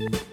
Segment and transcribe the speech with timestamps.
[0.00, 0.29] thank you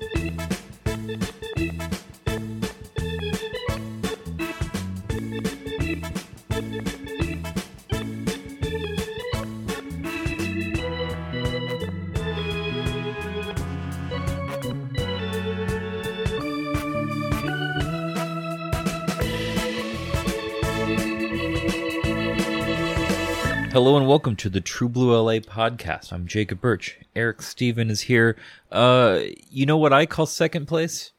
[23.78, 26.12] Hello and welcome to the True Blue LA podcast.
[26.12, 26.98] I'm Jacob Burch.
[27.16, 28.36] Eric Stephen is here.
[28.72, 29.20] Uh,
[29.52, 31.12] you know what I call second place?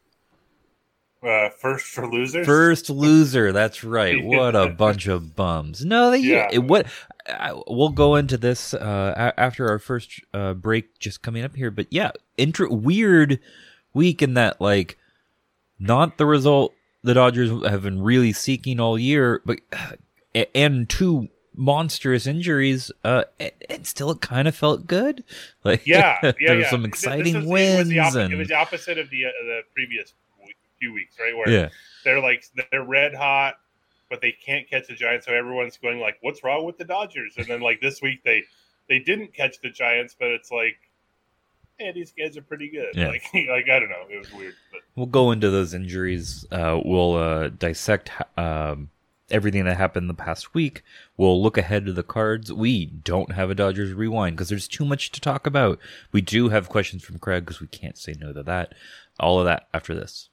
[1.22, 2.44] Uh, first for losers.
[2.44, 3.52] First loser.
[3.52, 4.24] That's right.
[4.24, 5.84] What a bunch of bums.
[5.84, 6.48] No, they, Yeah.
[6.50, 6.86] it, what
[7.28, 11.54] I, we'll go into this uh, a- after our first uh, break, just coming up
[11.54, 11.70] here.
[11.70, 13.38] But yeah, inter- weird
[13.94, 14.98] week in that like
[15.78, 19.60] not the result the Dodgers have been really seeking all year, but
[20.56, 25.24] and two monstrous injuries, uh, and, and still it kind of felt good.
[25.64, 26.70] Like Yeah, yeah, there yeah.
[26.70, 29.26] some exciting was- wins It was, the opposite, and it was the opposite of the
[29.26, 30.14] uh, the previous
[30.46, 31.36] week, few weeks, right?
[31.36, 31.68] Where yeah.
[32.04, 33.58] they're like they're red hot,
[34.08, 37.34] but they can't catch the Giants, so everyone's going like, "What's wrong with the Dodgers?"
[37.36, 38.44] And then like this week they
[38.88, 40.78] they didn't catch the Giants, but it's like,
[41.78, 42.94] hey, these guys are pretty good.
[42.94, 43.08] Yeah.
[43.08, 46.46] Like like I don't know, it was weird, but We'll go into those injuries.
[46.50, 48.88] Uh, we'll uh, dissect um,
[49.30, 50.82] everything that happened the past week.
[51.16, 52.52] We'll look ahead to the cards.
[52.52, 55.78] We don't have a Dodgers rewind because there's too much to talk about.
[56.12, 58.74] We do have questions from Craig because we can't say no to that.
[59.20, 60.28] All of that after this.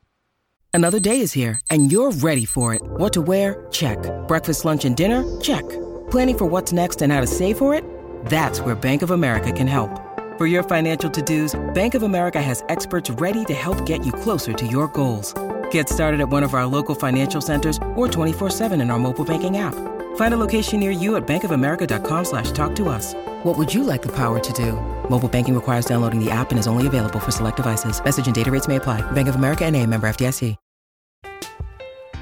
[0.73, 2.81] Another day is here, and you're ready for it.
[2.83, 3.65] What to wear?
[3.71, 3.97] Check.
[4.27, 5.23] Breakfast, lunch, and dinner?
[5.39, 5.63] Check.
[6.11, 7.85] Planning for what's next and how to save for it?
[8.25, 10.01] That's where Bank of America can help.
[10.37, 14.51] For your financial to-dos, Bank of America has experts ready to help get you closer
[14.51, 15.33] to your goals.
[15.71, 19.57] Get started at one of our local financial centers or 24-7 in our mobile banking
[19.57, 19.75] app.
[20.17, 23.13] Find a location near you at bankofamerica.com slash talk to us.
[23.43, 24.73] What would you like the power to do?
[25.09, 28.03] Mobile banking requires downloading the app and is only available for select devices.
[28.03, 29.09] Message and data rates may apply.
[29.11, 30.57] Bank of America and a member FDIC.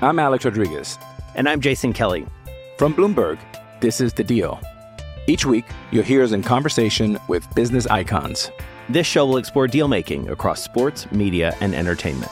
[0.02, 1.00] I'm Alex Rodriguez.
[1.36, 2.26] And I'm Jason Kelly.
[2.78, 3.40] From Bloomberg,
[3.80, 4.60] this is The Deal.
[5.28, 8.52] Each week, you'll hear us in conversation with business icons.
[8.90, 12.32] This show will explore deal making across sports, media, and entertainment.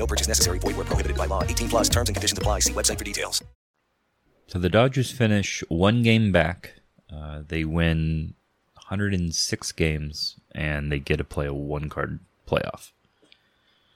[0.00, 0.58] No purchase necessary.
[0.58, 1.44] Void where prohibited by law.
[1.44, 2.60] 18 plus terms and conditions apply.
[2.60, 3.44] See website for details.
[4.46, 6.72] So the Dodgers finish one game back.
[7.12, 8.34] Uh, they win
[8.74, 12.18] 106 games and they get to play a one card
[12.48, 12.92] playoff.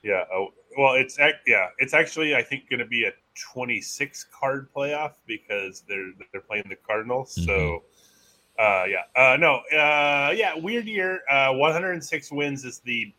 [0.03, 0.25] yeah.
[0.31, 3.13] Oh, well, it's yeah, it's actually I think going to be a
[3.53, 7.33] 26 card playoff because they're they're playing the Cardinals.
[7.47, 7.85] So,
[8.59, 11.23] uh, yeah, uh, no, uh, yeah, weird year.
[11.31, 13.15] Uh, 106 wins is the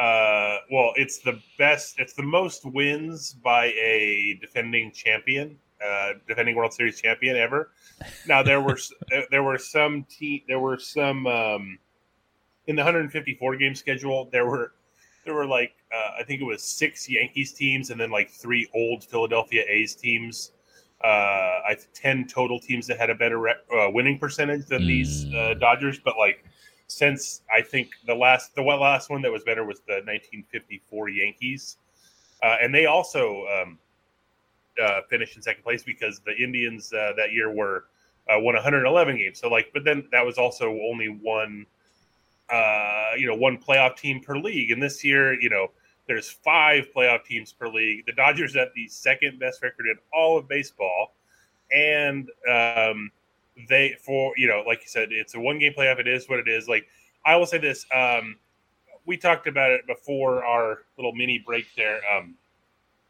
[0.00, 1.98] uh, well, it's the best.
[1.98, 7.70] It's the most wins by a defending champion, uh, defending World Series champion ever.
[8.26, 8.78] Now there were
[9.30, 11.78] there- were some te- there were some um,
[12.66, 14.28] in the 154 game schedule.
[14.32, 14.72] There were
[15.24, 18.68] there were like uh, I think it was six Yankees teams and then like three
[18.74, 20.52] old Philadelphia A's teams.
[21.04, 21.08] Uh,
[21.68, 25.54] I ten total teams that had a better re- uh, winning percentage than these uh,
[25.58, 26.44] Dodgers, but like
[26.90, 31.76] since I think the last the last one that was better was the 1954 Yankees,
[32.42, 33.78] uh, and they also um,
[34.82, 37.84] uh, finished in second place because the Indians uh, that year were
[38.28, 39.38] uh, won 111 games.
[39.38, 41.64] So like, but then that was also only one,
[42.52, 44.72] uh, you know, one playoff team per league.
[44.72, 45.70] And this year, you know,
[46.08, 48.04] there's five playoff teams per league.
[48.06, 51.14] The Dodgers have the second best record in all of baseball,
[51.72, 53.12] and um,
[53.68, 55.98] they for you know, like you said, it's a one game playoff.
[55.98, 56.68] It is what it is.
[56.68, 56.86] Like
[57.24, 57.86] I will say this.
[57.94, 58.36] Um,
[59.06, 62.00] we talked about it before our little mini break there.
[62.14, 62.34] Um,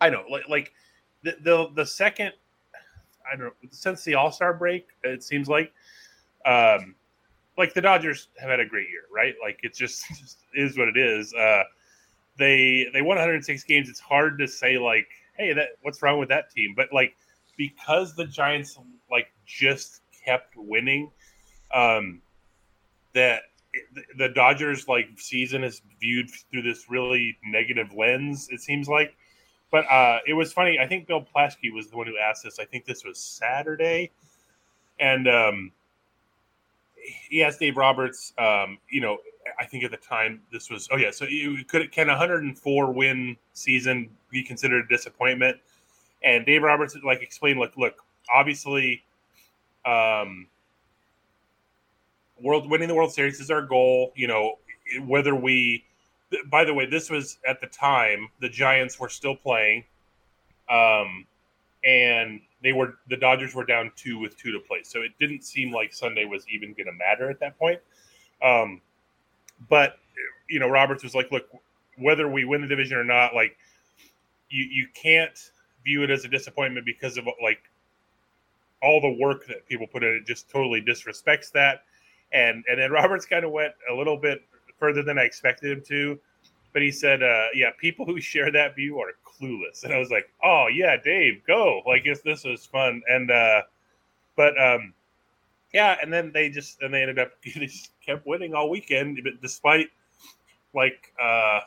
[0.00, 0.72] I know, like, like
[1.22, 2.32] the, the the second,
[3.30, 5.72] I don't know, since the All Star break, it seems like,
[6.46, 6.94] um,
[7.58, 9.34] like the Dodgers have had a great year, right?
[9.42, 11.34] Like it just, just is what it is.
[11.34, 11.64] Uh,
[12.38, 13.88] they they won 106 games.
[13.88, 16.72] It's hard to say like, hey, that what's wrong with that team?
[16.74, 17.14] But like
[17.56, 18.78] because the Giants
[19.10, 21.10] like just kept winning,
[21.72, 22.22] um,
[23.14, 23.42] that
[24.18, 28.48] the Dodgers like season is viewed through this really negative lens.
[28.50, 29.14] It seems like,
[29.70, 30.78] but uh, it was funny.
[30.78, 32.58] I think Bill Plaschke was the one who asked this.
[32.58, 34.10] I think this was Saturday,
[34.98, 35.72] and um,
[37.28, 38.32] he asked Dave Roberts.
[38.38, 39.18] Um, you know,
[39.58, 40.88] I think at the time this was.
[40.90, 45.56] Oh yeah, so you could can 104 win season be considered a disappointment?
[46.22, 47.94] And Dave Roberts like explained, look, look,
[48.32, 49.02] obviously,
[49.84, 50.46] um,
[52.40, 54.12] world winning the World Series is our goal.
[54.14, 54.58] You know,
[55.06, 55.84] whether we.
[56.48, 59.84] By the way, this was at the time the Giants were still playing,
[60.70, 61.26] um,
[61.84, 65.42] and they were the Dodgers were down two with two to play, so it didn't
[65.42, 67.80] seem like Sunday was even going to matter at that point.
[68.42, 68.80] Um,
[69.68, 69.98] but
[70.48, 71.48] you know, Roberts was like, "Look,
[71.98, 73.56] whether we win the division or not, like
[74.48, 75.50] you you can't
[75.84, 77.62] view it as a disappointment because of like
[78.82, 80.10] all the work that people put in.
[80.10, 81.84] It just totally disrespects that."
[82.32, 84.42] And and then Roberts kind of went a little bit
[84.78, 86.18] further than I expected him to,
[86.72, 90.10] but he said, uh, "Yeah, people who share that view are clueless." And I was
[90.10, 93.62] like, "Oh yeah, Dave, go!" Like if this was fun, and uh,
[94.36, 94.94] but um,
[95.72, 99.20] yeah, and then they just and they ended up they just kept winning all weekend,
[99.22, 99.88] but despite
[100.74, 101.60] like uh,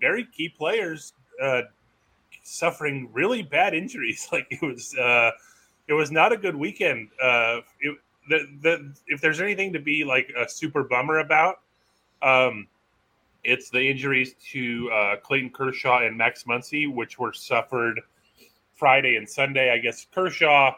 [0.00, 1.12] very key players
[1.42, 1.62] uh,
[2.42, 4.28] suffering really bad injuries.
[4.32, 5.30] Like it was uh,
[5.88, 7.08] it was not a good weekend.
[7.22, 7.98] Uh, it,
[8.28, 11.60] the, the, if there's anything to be like a super bummer about,
[12.22, 12.66] um,
[13.44, 18.00] it's the injuries to uh, Clayton Kershaw and Max Muncy, which were suffered
[18.74, 19.70] Friday and Sunday.
[19.70, 20.74] I guess Kershaw,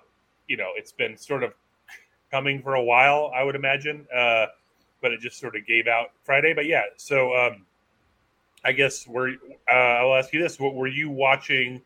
[0.46, 1.54] you know, it's been sort of
[2.30, 4.46] coming for a while, I would imagine, uh,
[5.00, 6.52] but it just sort of gave out Friday.
[6.52, 7.64] But yeah, so um,
[8.64, 9.36] I guess we're.
[9.70, 11.80] Uh, I'll ask you this: What were you watching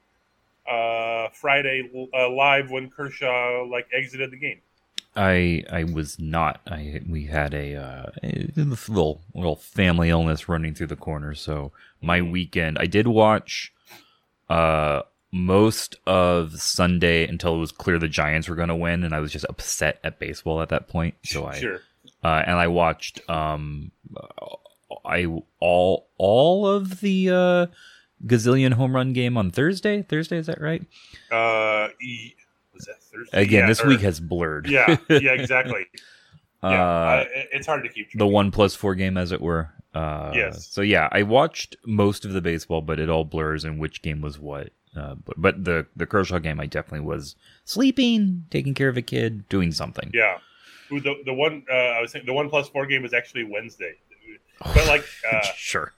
[0.69, 4.61] uh, Friday uh, live when Kershaw like exited the game?
[5.15, 6.61] I I was not.
[6.67, 11.35] I we had a, uh, a little little family illness running through the corner.
[11.35, 13.73] So my weekend, I did watch
[14.49, 19.15] uh most of Sunday until it was clear the Giants were going to win, and
[19.15, 21.15] I was just upset at baseball at that point.
[21.25, 21.81] So I sure.
[22.23, 23.93] uh, and I watched um
[25.05, 25.27] I
[25.61, 27.67] all all of the uh
[28.27, 30.03] gazillion home run game on Thursday.
[30.03, 30.83] Thursday is that right?
[31.31, 31.89] Uh,
[32.75, 33.43] was that Thursday?
[33.43, 34.69] Again, Yeah, this or- week has blurred.
[34.69, 35.87] Yeah, yeah, exactly.
[36.63, 38.19] uh, I, it's hard to keep track.
[38.19, 39.71] the one plus four game, as it were.
[39.95, 40.67] Uh, Yes.
[40.69, 44.21] So yeah, I watched most of the baseball, but it all blurs in which game
[44.21, 44.71] was what.
[44.97, 47.35] Uh, but, but the the Kershaw game, I definitely was
[47.65, 50.11] sleeping, taking care of a kid, doing something.
[50.15, 50.39] Yeah.
[50.93, 53.45] Ooh, the the one uh, I was thinking the one plus four game was actually
[53.45, 53.95] Wednesday,
[54.63, 55.93] but like uh, sure,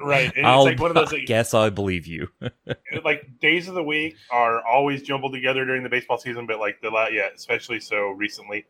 [0.00, 2.28] right, and I'll it's like one of those like, guess I believe you.
[3.04, 6.80] like days of the week are always jumbled together during the baseball season, but like
[6.80, 8.66] the yeah, especially so recently.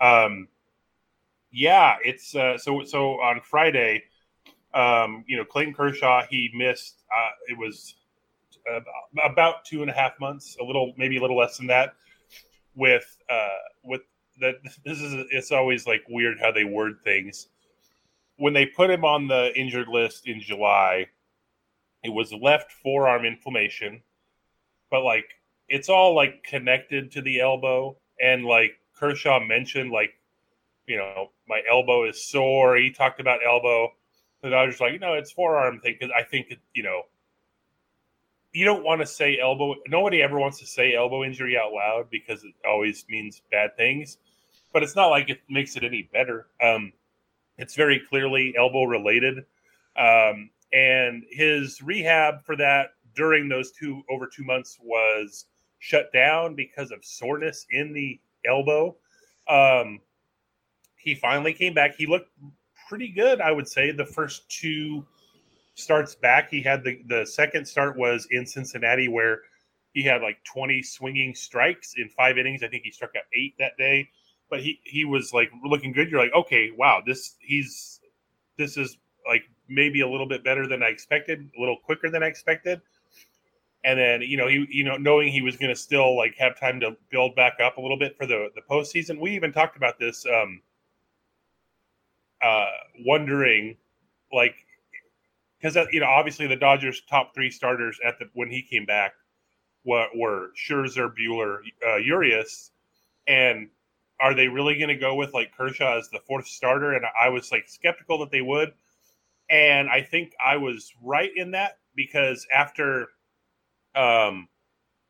[0.00, 0.48] Um,
[1.50, 4.04] yeah, it's uh, so so on Friday.
[4.74, 7.02] Um, you know, Clayton Kershaw he missed.
[7.10, 7.94] Uh, it was
[8.70, 8.80] uh,
[9.24, 11.94] about two and a half months, a little maybe a little less than that.
[12.74, 13.48] With uh,
[13.82, 14.02] with
[14.40, 17.48] that, this is it's always like weird how they word things.
[18.36, 21.06] When they put him on the injured list in July,
[22.02, 24.02] it was left forearm inflammation,
[24.90, 25.36] but like
[25.68, 27.96] it's all like connected to the elbow.
[28.20, 30.14] And like Kershaw mentioned, like,
[30.86, 32.76] you know, my elbow is sore.
[32.76, 33.92] He talked about elbow.
[34.42, 37.02] The Dodgers like, no, it's forearm thing because I think it, you know,
[38.52, 39.74] you don't want to say elbow.
[39.88, 44.18] Nobody ever wants to say elbow injury out loud because it always means bad things.
[44.72, 46.46] But it's not like it makes it any better.
[46.62, 46.92] Um,
[47.58, 49.44] it's very clearly elbow related.
[49.96, 55.46] Um, and his rehab for that during those two over two months was
[55.78, 58.96] shut down because of soreness in the elbow.
[59.48, 60.00] Um,
[60.96, 61.94] he finally came back.
[61.96, 62.30] He looked
[62.88, 63.90] pretty good, I would say.
[63.90, 65.06] The first two
[65.74, 69.42] starts back, he had the the second start was in Cincinnati where
[69.92, 72.62] he had like 20 swinging strikes in five innings.
[72.62, 74.08] I think he struck out eight that day,
[74.50, 76.10] but he he was like looking good.
[76.10, 78.00] You're like, okay, wow, this he's
[78.58, 82.22] this is like maybe a little bit better than I expected, a little quicker than
[82.22, 82.80] I expected.
[83.84, 86.58] And then you know he you know knowing he was going to still like have
[86.58, 89.20] time to build back up a little bit for the the postseason.
[89.20, 90.60] We even talked about this, um,
[92.42, 92.66] uh,
[93.04, 93.76] wondering
[94.32, 94.54] like
[95.60, 99.12] because you know obviously the Dodgers' top three starters at the when he came back
[99.84, 102.72] were, were Scherzer, Buehler, uh, Urias,
[103.26, 103.68] and
[104.20, 106.94] are they really going to go with like Kershaw as the fourth starter?
[106.94, 108.72] And I was like skeptical that they would,
[109.50, 113.08] and I think I was right in that because after,
[113.94, 114.48] um,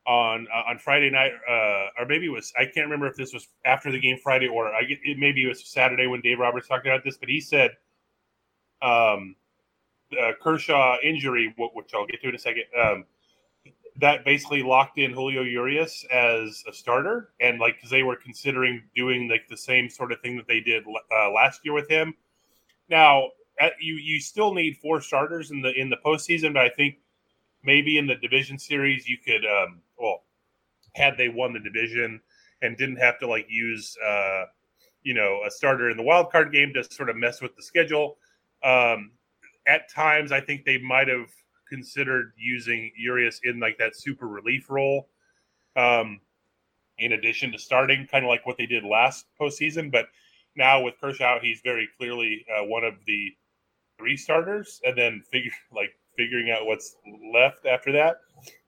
[0.05, 3.33] on uh, on Friday night, uh, or maybe it was I can't remember if this
[3.33, 6.39] was after the game Friday or I get it maybe it was Saturday when Dave
[6.39, 7.71] Roberts talked about this, but he said,
[8.81, 9.35] um,
[10.11, 13.05] the Kershaw injury, which I'll get to in a second, um,
[13.99, 18.83] that basically locked in Julio Urias as a starter, and like because they were considering
[18.95, 22.13] doing like the same sort of thing that they did uh, last year with him.
[22.89, 26.69] Now, at, you you still need four starters in the in the postseason, but I
[26.69, 26.97] think
[27.63, 30.23] maybe in the division series you could um, well
[30.95, 32.21] had they won the division
[32.61, 34.43] and didn't have to like use uh,
[35.01, 37.63] you know a starter in the wild card game to sort of mess with the
[37.63, 38.17] schedule.
[38.63, 39.11] Um,
[39.67, 41.29] at times, I think they might have
[41.69, 45.09] considered using Urias in like that super relief role,
[45.75, 46.19] um,
[46.99, 49.91] in addition to starting, kind of like what they did last postseason.
[49.91, 50.07] But
[50.55, 53.35] now with Kershaw, he's very clearly uh, one of the
[53.97, 56.95] three starters, and then figure like figuring out what's
[57.33, 58.17] left after that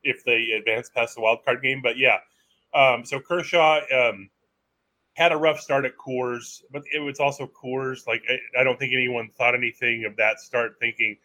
[0.04, 1.82] if they advance past the wild card game.
[1.82, 2.18] But yeah,
[2.74, 4.30] um, so Kershaw um,
[5.16, 8.08] had a rough start at Coors, but it was also Coors.
[8.08, 11.18] Like I, I don't think anyone thought anything of that start thinking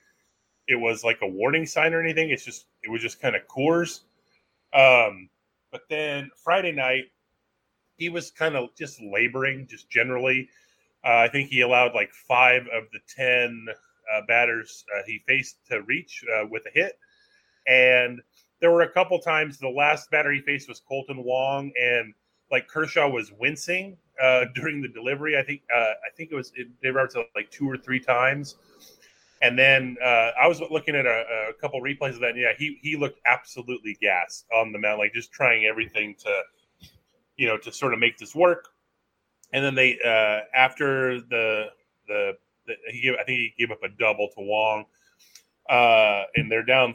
[0.67, 2.31] it was like a warning sign or anything.
[2.31, 4.01] It's just it was just kind of Coors.
[4.73, 5.29] Um,
[5.71, 7.05] but then Friday night,
[7.97, 10.49] he was kind of just laboring, just generally.
[11.05, 13.67] Uh, I think he allowed like five of the ten
[14.13, 16.99] uh, batters uh, he faced to reach uh, with a hit,
[17.67, 18.21] and
[18.61, 22.15] there were a couple times the last batter he faced was Kolten Wong, and
[22.51, 25.37] like Kershaw was wincing uh, during the delivery.
[25.37, 28.57] I think uh, I think it was it, they were like two or three times.
[29.45, 32.31] And then uh, I was looking at a, a, couple replays of that.
[32.31, 36.89] And yeah, he he looked absolutely gassed on the mound, like just trying everything to,
[37.37, 38.69] you know, to sort of make this work.
[39.53, 41.67] And then they uh, after the,
[42.09, 42.33] the
[42.67, 44.87] the he gave, I think he gave up a double to Wong,
[45.69, 46.95] uh, and they're down.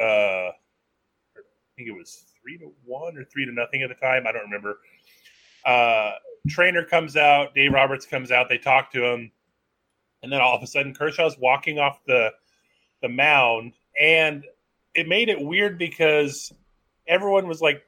[0.00, 4.28] Uh, I think it was three to one or three to nothing at the time.
[4.28, 4.78] I don't remember.
[5.66, 6.12] Uh,
[6.48, 8.48] trainer comes out, Dave Roberts comes out.
[8.48, 9.32] They talk to him
[10.22, 12.30] and then all of a sudden Kershaw's walking off the
[13.02, 14.44] the mound, and
[14.94, 16.52] it made it weird because
[17.06, 17.82] everyone was like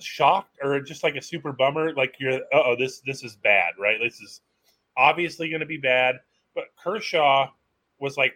[0.00, 3.98] shocked or just like a super bummer, like you're oh this this is bad, right?
[4.02, 4.40] This is
[4.96, 6.16] obviously going to be bad.
[6.54, 7.50] But Kershaw
[7.98, 8.34] was like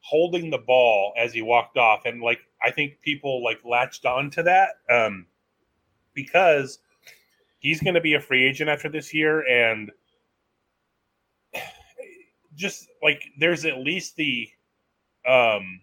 [0.00, 4.42] holding the ball as he walked off, and like I think people like latched onto
[4.42, 5.26] that um,
[6.14, 6.78] because
[7.58, 9.90] he's going to be a free agent after this year, and
[12.54, 14.48] just like there's at least the
[15.28, 15.80] um,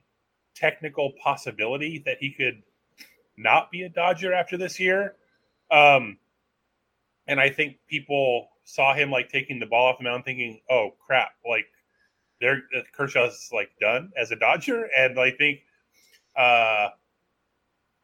[0.56, 2.62] technical possibility that he could
[3.38, 5.16] not be a Dodger after this year.
[5.72, 6.18] Um,
[7.28, 10.96] and I think people saw him like taking the ball off the mound, thinking, "Oh
[11.06, 11.68] crap!" Like,
[12.42, 15.60] there, uh, Kershaw's like done as a Dodger, and I think,
[16.36, 16.90] uh,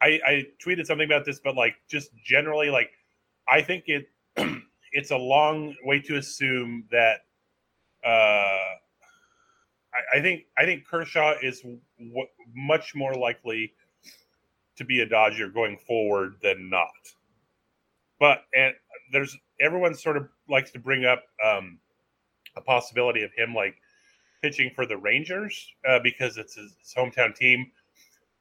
[0.01, 2.91] I, I tweeted something about this, but like just generally, like,
[3.47, 4.09] I think it,
[4.91, 7.21] it's a long way to assume that
[8.05, 8.09] uh,
[9.93, 13.73] I, I, think I think Kershaw is w- much more likely
[14.75, 16.89] to be a Dodger going forward than not.
[18.19, 18.73] But and
[19.11, 21.79] there's everyone sort of likes to bring up um,
[22.55, 23.75] a possibility of him like
[24.41, 27.71] pitching for the Rangers uh, because it's his, his, hometown team.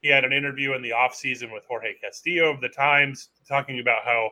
[0.00, 4.04] He had an interview in the offseason with Jorge Castillo of the Times talking about
[4.04, 4.30] how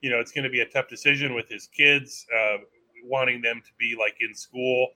[0.00, 2.26] you know it's going to be a tough decision with his kids.
[2.34, 2.58] Uh,
[3.04, 4.88] wanting them to be like in school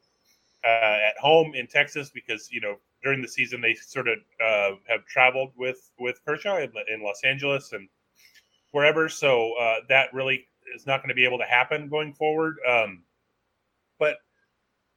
[0.65, 4.77] uh, at home in Texas because you know during the season they sort of uh,
[4.89, 7.89] have traveled with with Kershaw in, in Los Angeles and
[8.73, 9.09] wherever.
[9.09, 12.57] So uh, that really is not going to be able to happen going forward.
[12.69, 13.03] Um,
[13.99, 14.17] but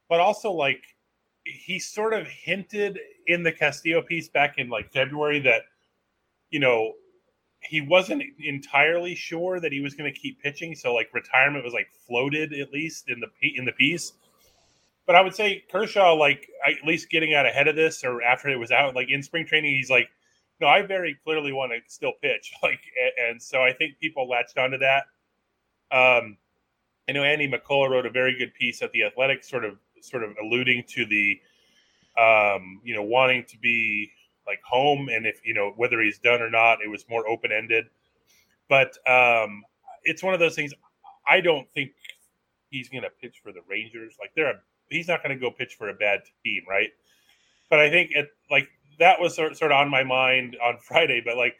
[0.08, 0.82] but also like
[1.44, 5.62] he sort of hinted in the Castillo piece back in like February that
[6.50, 6.92] you know
[7.60, 11.74] he wasn't entirely sure that he was going to keep pitching, so like retirement was
[11.74, 14.12] like floated at least in the in the piece.
[15.06, 18.48] But I would say Kershaw, like at least getting out ahead of this, or after
[18.48, 20.08] it was out, like in spring training, he's like,
[20.60, 22.80] no, I very clearly want to still pitch, like,
[23.28, 25.04] and so I think people latched onto that.
[25.90, 26.36] Um,
[27.08, 30.22] I know Andy McCullough wrote a very good piece at the Athletic, sort of sort
[30.22, 31.40] of alluding to the,
[32.18, 34.12] um, you know, wanting to be
[34.48, 37.52] like home and if you know whether he's done or not it was more open
[37.52, 37.84] ended
[38.68, 39.62] but um
[40.02, 40.72] it's one of those things
[41.28, 41.92] i don't think
[42.70, 45.50] he's going to pitch for the rangers like they're a, he's not going to go
[45.50, 46.90] pitch for a bad team right
[47.70, 51.22] but I think it like that was sort sort of on my mind on Friday.
[51.24, 51.56] But like,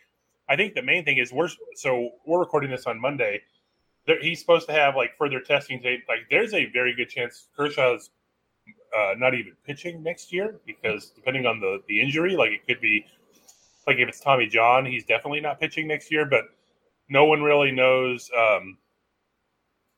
[0.49, 3.42] I think the main thing is we're so we're recording this on Monday.
[4.23, 5.78] He's supposed to have like further testing.
[5.78, 6.02] Today.
[6.09, 8.11] Like, there's a very good chance Kershaw's
[8.96, 12.80] uh, not even pitching next year because depending on the the injury, like it could
[12.80, 13.04] be
[13.87, 16.25] like if it's Tommy John, he's definitely not pitching next year.
[16.25, 16.44] But
[17.08, 18.78] no one really knows um,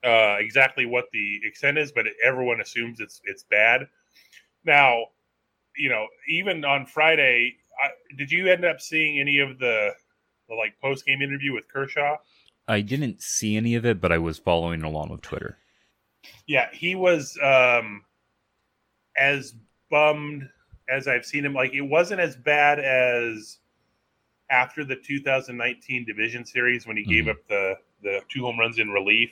[0.05, 3.87] uh, exactly what the extent is, but everyone assumes it's it's bad.
[4.65, 5.07] Now,
[5.77, 9.91] you know, even on Friday, I, did you end up seeing any of the,
[10.49, 12.17] the like post game interview with Kershaw?
[12.69, 15.59] I didn't see any of it, but I was following along with Twitter.
[16.47, 18.05] Yeah, he was um,
[19.21, 19.55] as
[19.91, 20.49] bummed
[20.89, 21.55] as I've seen him.
[21.55, 23.59] Like it wasn't as bad as
[24.51, 27.13] after the 2019 division series when he mm-hmm.
[27.13, 29.31] gave up the the two home runs in relief.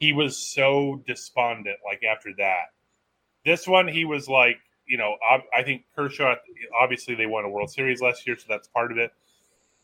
[0.00, 1.76] He was so despondent.
[1.84, 2.72] Like after that,
[3.44, 6.34] this one he was like, you know, I, I think Kershaw.
[6.80, 9.12] Obviously, they won a World Series last year, so that's part of it.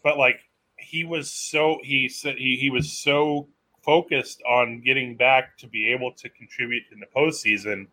[0.03, 0.41] But like
[0.77, 3.49] he was so he said he, he was so
[3.83, 7.87] focused on getting back to be able to contribute in the postseason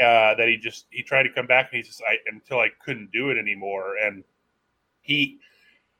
[0.00, 2.70] uh, that he just he tried to come back and he just I until I
[2.84, 3.96] couldn't do it anymore.
[3.96, 4.24] And
[5.00, 5.38] he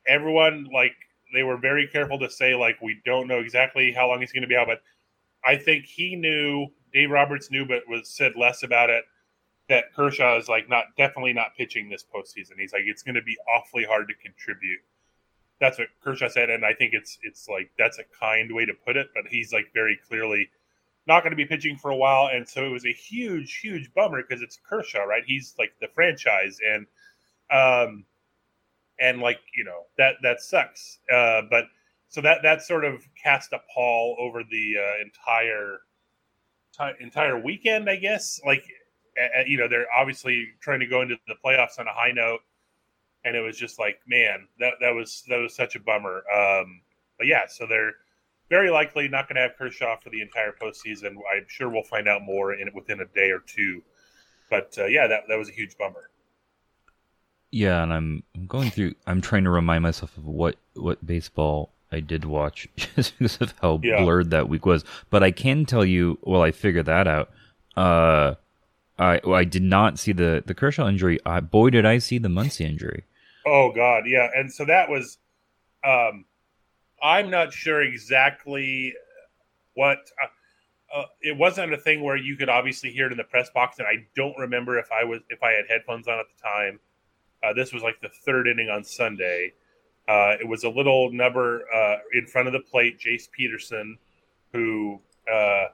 [0.07, 0.95] everyone like
[1.33, 4.41] they were very careful to say like we don't know exactly how long he's going
[4.41, 4.81] to be out but
[5.45, 9.05] I think he knew Dave Roberts knew but was said less about it
[9.69, 12.59] that Kershaw is like not definitely not pitching this postseason.
[12.59, 14.79] He's like it's going to be awfully hard to contribute.
[15.59, 18.73] That's what Kershaw said and I think it's it's like that's a kind way to
[18.73, 20.49] put it but he's like very clearly
[21.07, 23.93] not going to be pitching for a while, and so it was a huge, huge
[23.93, 25.23] bummer because it's Kershaw, right?
[25.25, 26.87] He's like the franchise, and
[27.51, 28.05] um,
[28.99, 30.99] and like you know that that sucks.
[31.11, 31.65] Uh, but
[32.07, 35.79] so that that sort of cast a pall over the uh, entire
[36.77, 38.39] t- entire weekend, I guess.
[38.45, 38.65] Like
[39.45, 42.41] you know, they're obviously trying to go into the playoffs on a high note,
[43.23, 46.23] and it was just like, man, that that was that was such a bummer.
[46.33, 46.81] Um,
[47.17, 47.93] but yeah, so they're
[48.49, 51.15] very likely not going to have Kershaw for the entire postseason.
[51.33, 53.81] I'm sure we'll find out more in within a day or two.
[54.49, 56.09] But uh, yeah, that that was a huge bummer.
[57.51, 58.95] Yeah, and I'm going through.
[59.07, 63.53] I'm trying to remind myself of what what baseball I did watch just because of
[63.61, 64.03] how yeah.
[64.03, 64.83] blurred that week was.
[65.09, 67.31] But I can tell you, well, I figured that out.
[67.75, 68.35] Uh,
[68.99, 71.19] I I did not see the the Kershaw injury.
[71.25, 73.03] Uh, boy, did I see the Muncy injury.
[73.47, 75.17] Oh God, yeah, and so that was.
[75.83, 76.25] Um,
[77.01, 78.93] I'm not sure exactly
[79.73, 79.99] what.
[80.21, 80.27] Uh,
[80.95, 83.79] uh, it wasn't a thing where you could obviously hear it in the press box,
[83.79, 86.79] and I don't remember if I was if I had headphones on at the time.
[87.43, 89.53] Uh, this was like the third inning on Sunday.
[90.07, 93.97] Uh, it was a little number uh, in front of the plate, Jace Peterson,
[94.53, 95.65] who uh,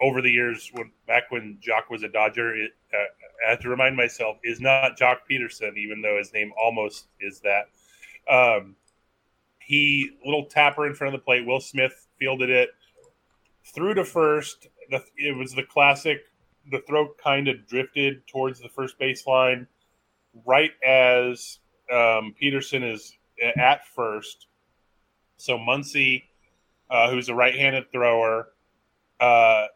[0.00, 3.96] over the years, when back when Joc was a Dodger, it, I have to remind
[3.96, 7.66] myself is not Joc Pederson, even though his name almost is that.
[8.30, 8.76] Um,
[9.64, 11.46] he little tapper in front of the plate.
[11.46, 12.70] Will Smith fielded it
[13.74, 14.68] through to first.
[14.90, 16.22] The, it was the classic.
[16.70, 19.66] The throw kind of drifted towards the first baseline,
[20.46, 21.58] right as
[21.92, 23.16] um, Peterson is
[23.56, 24.46] at first.
[25.36, 26.22] So Muncy,
[26.90, 28.48] uh, who's a right-handed thrower,
[29.20, 29.66] uh,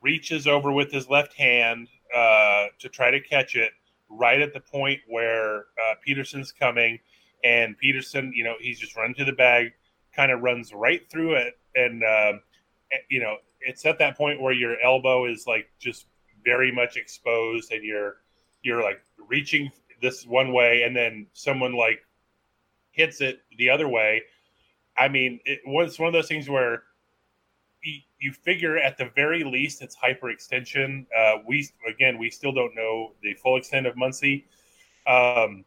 [0.00, 3.72] reaches over with his left hand uh, to try to catch it
[4.08, 6.98] right at the point where uh, Peterson's coming
[7.44, 9.72] and Peterson, you know, he's just run to the bag,
[10.14, 12.32] kind of runs right through it, and uh,
[13.08, 16.06] you know, it's at that point where your elbow is like just
[16.44, 18.16] very much exposed, and you're
[18.62, 22.04] you're like reaching this one way, and then someone like
[22.90, 24.22] hits it the other way.
[24.96, 26.82] I mean, it was one of those things where
[28.18, 31.06] you figure at the very least it's hyperextension.
[31.16, 34.44] Uh, we again, we still don't know the full extent of Muncy,
[35.06, 35.64] um,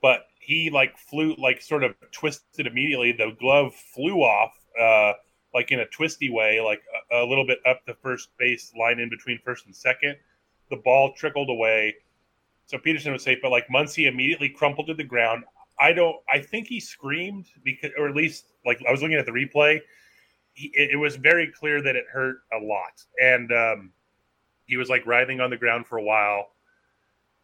[0.00, 3.12] but he like flew like sort of twisted immediately.
[3.12, 5.12] The glove flew off uh,
[5.54, 8.98] like in a twisty way, like a, a, little bit up the first base line
[8.98, 10.16] in between first and second.
[10.70, 11.94] The ball trickled away,
[12.66, 13.38] so Peterson was safe.
[13.40, 15.44] But like Muncy immediately crumpled to the ground.
[15.80, 16.16] I don't.
[16.30, 19.80] I think he screamed because, or at least like I was looking at the replay.
[20.52, 23.92] He, it, was very clear that it hurt a lot, and um,
[24.66, 26.50] he was like writhing on the ground for a while.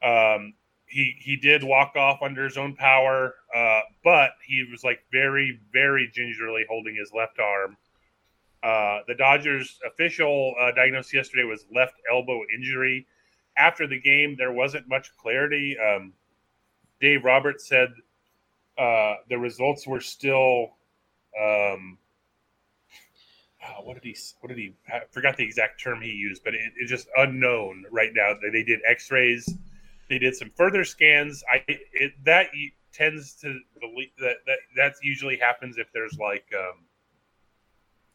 [0.03, 0.55] Um,
[0.91, 5.61] he he did walk off under his own power, uh, but he was like very
[5.73, 7.77] very gingerly holding his left arm.
[8.63, 13.07] Uh, the Dodgers official uh, diagnosis yesterday was left elbow injury.
[13.57, 15.77] After the game, there wasn't much clarity.
[15.79, 16.13] Um,
[17.01, 17.89] Dave Roberts said
[18.77, 20.73] uh, the results were still.
[21.41, 21.99] Um,
[23.65, 24.17] uh, what did he?
[24.41, 24.75] What did he?
[24.93, 28.33] I forgot the exact term he used, but it, it's just unknown right now.
[28.53, 29.55] They did X-rays
[30.11, 31.45] They did some further scans.
[31.51, 32.49] I it, that
[32.93, 33.57] tends to
[34.19, 36.85] that that that usually happens if there's like um,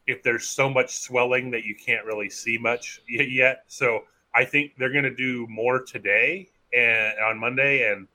[0.05, 3.63] if there's so much swelling that you can't really see much yet.
[3.67, 4.01] So
[4.35, 8.09] I think they're going to do more today and on Monday and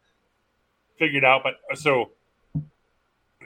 [0.98, 1.42] figure it out.
[1.42, 2.10] But uh, so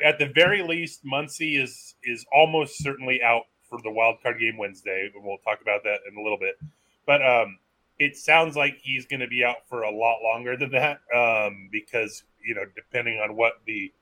[0.05, 4.57] at the very least, Muncy is is almost certainly out for the wild card game
[4.57, 5.13] Wednesday.
[5.15, 6.59] and We'll talk about that in a little bit.
[7.07, 7.59] But um,
[7.99, 11.69] it sounds like he's going to be out for a lot longer than that um,
[11.71, 13.93] because you know depending on what the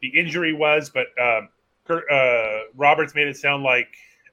[0.00, 0.90] the injury was.
[0.90, 1.48] But um,
[1.88, 3.88] uh, Roberts made it sound like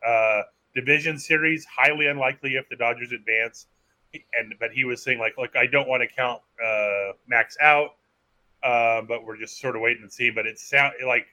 [0.05, 0.41] uh,
[0.75, 3.67] division series highly unlikely if the Dodgers advance.
[4.33, 7.95] And but he was saying like, look, I don't want to count uh, Max out,
[8.63, 10.31] uh, but we're just sort of waiting and see.
[10.31, 11.27] But it sound like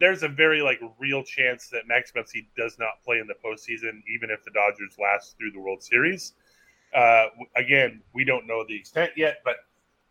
[0.00, 4.02] there's a very like real chance that Max Muncy does not play in the postseason,
[4.12, 6.34] even if the Dodgers last through the World Series.
[6.94, 7.26] Uh,
[7.56, 9.56] again, we don't know the extent yet, but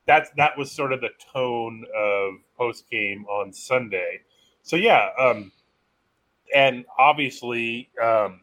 [0.08, 4.22] that's that was sort of the tone of post game on Sunday.
[4.64, 5.52] So yeah, um,
[6.54, 8.42] and obviously um,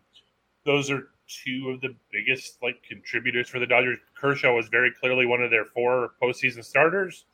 [0.64, 3.98] those are two of the biggest like contributors for the Dodgers.
[4.14, 7.24] Kershaw was very clearly one of their four postseason starters.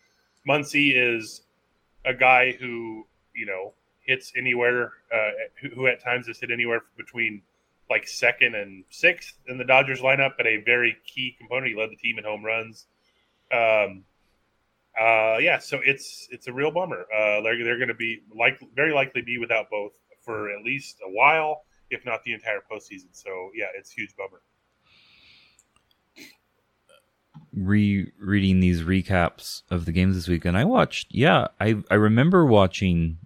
[0.49, 1.43] Muncy is
[2.05, 3.73] a guy who you know
[4.07, 7.43] hits anywhere, uh, who, who, at times has hit anywhere between
[7.90, 11.68] like second and sixth in the Dodgers lineup, but a very key component.
[11.68, 12.87] He led the team in home runs.
[13.53, 14.05] Um,
[14.99, 17.07] uh, yeah, so it's it's a real bummer.
[17.12, 19.92] Uh, they're they're going to be like very likely be without both
[20.23, 23.09] for at least a while, if not the entire postseason.
[23.12, 24.40] So yeah, it's huge bummer.
[27.53, 31.09] Rereading these recaps of the games this week, and I watched.
[31.11, 33.18] Yeah, I I remember watching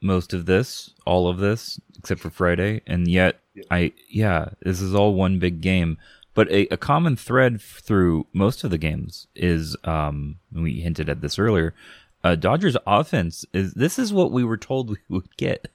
[0.00, 3.64] most of this, all of this, except for Friday, and yet yeah.
[3.70, 5.98] I yeah, this is all one big game.
[6.34, 11.20] But a, a common thread through most of the games is, um, we hinted at
[11.20, 11.74] this earlier.
[12.22, 15.68] Uh, Dodgers offense is this is what we were told we would get.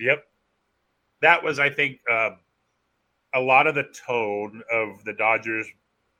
[0.00, 0.24] yep,
[1.22, 2.30] that was I think uh,
[3.34, 5.66] a lot of the tone of the Dodgers.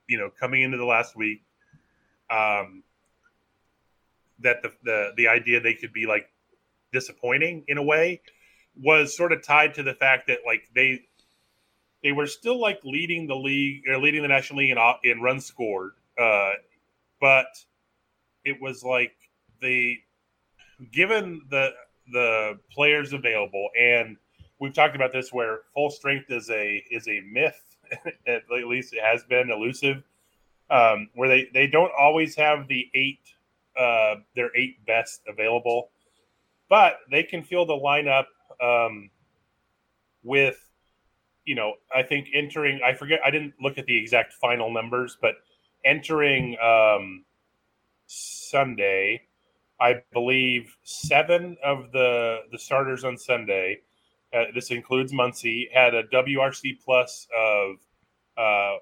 [0.09, 1.43] You know, coming into the last week,
[2.29, 2.83] um,
[4.41, 6.29] that the, the the idea they could be like
[6.95, 8.23] disappointing in a way
[8.83, 11.03] was sort of tied to the fact that like they
[12.03, 14.79] they were still like leading the league or leading the National League in,
[15.11, 16.53] in runs scored, uh,
[17.21, 17.47] but
[18.45, 19.15] it was like
[19.61, 19.99] the
[20.93, 21.71] given the
[22.13, 24.17] the players available, and
[24.61, 27.61] we've talked about this where full strength is a is a myth.
[28.27, 30.03] at least it has been elusive,
[30.71, 33.21] um, where they they don't always have the eight
[33.79, 35.91] uh, their eight best available,
[36.68, 38.27] but they can field the lineup
[38.61, 39.11] um,
[40.22, 40.59] with
[41.44, 45.18] you know, I think entering, I forget, I didn't look at the exact final numbers,
[45.20, 45.35] but
[45.85, 47.24] entering um,
[48.07, 49.22] Sunday,
[49.81, 53.81] I believe seven of the the starters on Sunday,
[54.33, 57.77] uh, this includes Muncy had a WRC plus of
[58.38, 58.77] uh,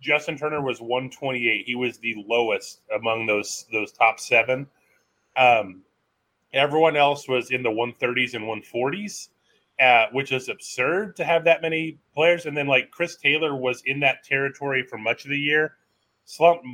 [0.00, 1.64] Justin Turner was 128.
[1.64, 4.66] He was the lowest among those those top seven.
[5.36, 5.82] Um,
[6.52, 9.28] everyone else was in the 130s and 140s
[9.80, 12.46] uh, which is absurd to have that many players.
[12.46, 15.74] And then like Chris Taylor was in that territory for much of the year,
[16.24, 16.64] slumped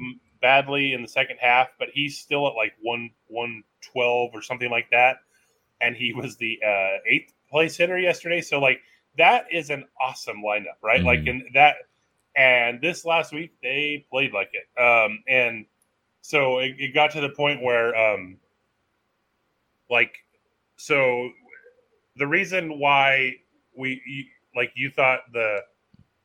[0.42, 4.70] badly in the second half, but he's still at like one one twelve or something
[4.70, 5.18] like that,
[5.80, 8.40] and he was the uh, eighth place hitter yesterday.
[8.40, 8.80] So like
[9.16, 10.98] that is an awesome lineup, right?
[10.98, 11.06] Mm-hmm.
[11.06, 11.76] Like in that,
[12.36, 15.66] and this last week they played like it, um, and
[16.20, 18.36] so it, it got to the point where um,
[19.90, 20.14] like
[20.76, 21.30] so
[22.16, 23.36] the reason why
[23.76, 25.60] we like you thought the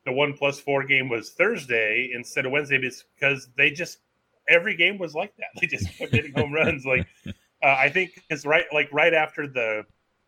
[0.04, 3.98] the one plus four game was Thursday instead of Wednesday is because they just
[4.48, 5.46] every game was like that.
[5.60, 6.84] They just kept hitting home runs.
[6.84, 9.84] Like uh, I think it's right like right after the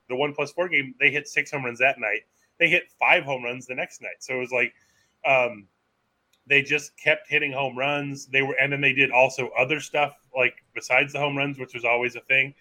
[0.08, 2.22] the one plus four game, they hit six home runs that night.
[2.58, 4.16] They hit five home runs the next night.
[4.20, 4.72] So it was like
[5.26, 5.66] um,
[6.46, 8.26] they just kept hitting home runs.
[8.26, 11.74] They were and then they did also other stuff like besides the home runs, which
[11.74, 12.54] was always a thing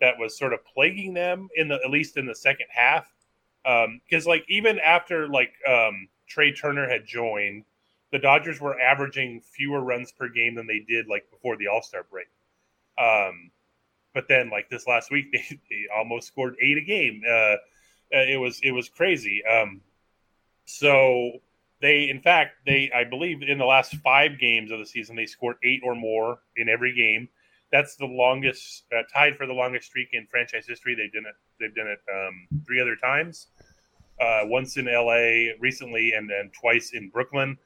[0.00, 3.06] that was sort of plaguing them in the at least in the second half.
[3.64, 7.64] Because um, like even after like um, Trea Turner had joined,
[8.12, 11.82] the Dodgers were averaging fewer runs per game than they did like before the All
[11.82, 12.28] Star break.
[12.98, 13.50] Um,
[14.14, 17.22] but then like this last week, they, they almost scored eight a game.
[17.28, 17.56] Uh,
[18.14, 19.42] uh, it was it was crazy.
[19.44, 19.82] Um,
[20.64, 21.32] so
[21.80, 25.26] they, in fact, they I believe in the last five games of the season, they
[25.26, 27.28] scored eight or more in every game
[27.72, 30.94] that's the longest uh, tied for the longest streak in franchise history.
[30.94, 31.36] They've done it.
[31.60, 33.48] They've done it um, three other times.
[34.20, 37.56] Uh, once in LA recently, and then twice in Brooklyn.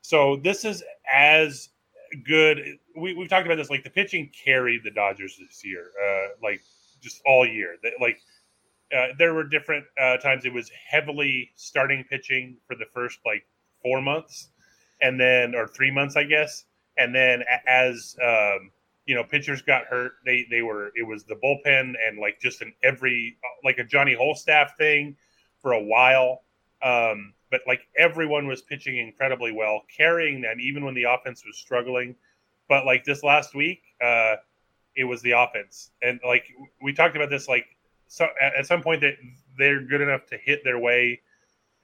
[0.00, 1.68] So this is as
[2.24, 2.78] good.
[2.96, 3.70] We we've talked about this.
[3.70, 6.62] Like the pitching carried the Dodgers this year, uh, like
[7.00, 7.76] just all year.
[8.00, 8.20] Like
[8.96, 13.44] uh, there were different uh, times it was heavily starting pitching for the first like
[13.82, 14.48] four months,
[15.00, 16.64] and then or three months, I guess,
[16.98, 18.70] and then as um,
[19.06, 22.62] you know pitchers got hurt, they they were it was the bullpen and like just
[22.62, 25.16] an every like a Johnny Holstaff thing
[25.60, 26.42] for a while.
[26.82, 31.56] Um, but like everyone was pitching incredibly well, carrying them even when the offense was
[31.56, 32.16] struggling.
[32.68, 34.36] But like this last week, uh,
[34.96, 36.44] it was the offense, and like
[36.82, 37.66] we talked about this, like
[38.08, 39.14] so at some point that
[39.56, 41.20] they're good enough to hit their way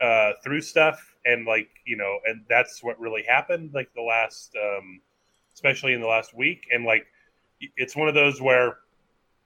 [0.00, 3.70] uh, through stuff, and like you know, and that's what really happened.
[3.74, 5.00] Like the last, um,
[5.58, 7.04] especially in the last week, and like
[7.76, 8.78] it's one of those where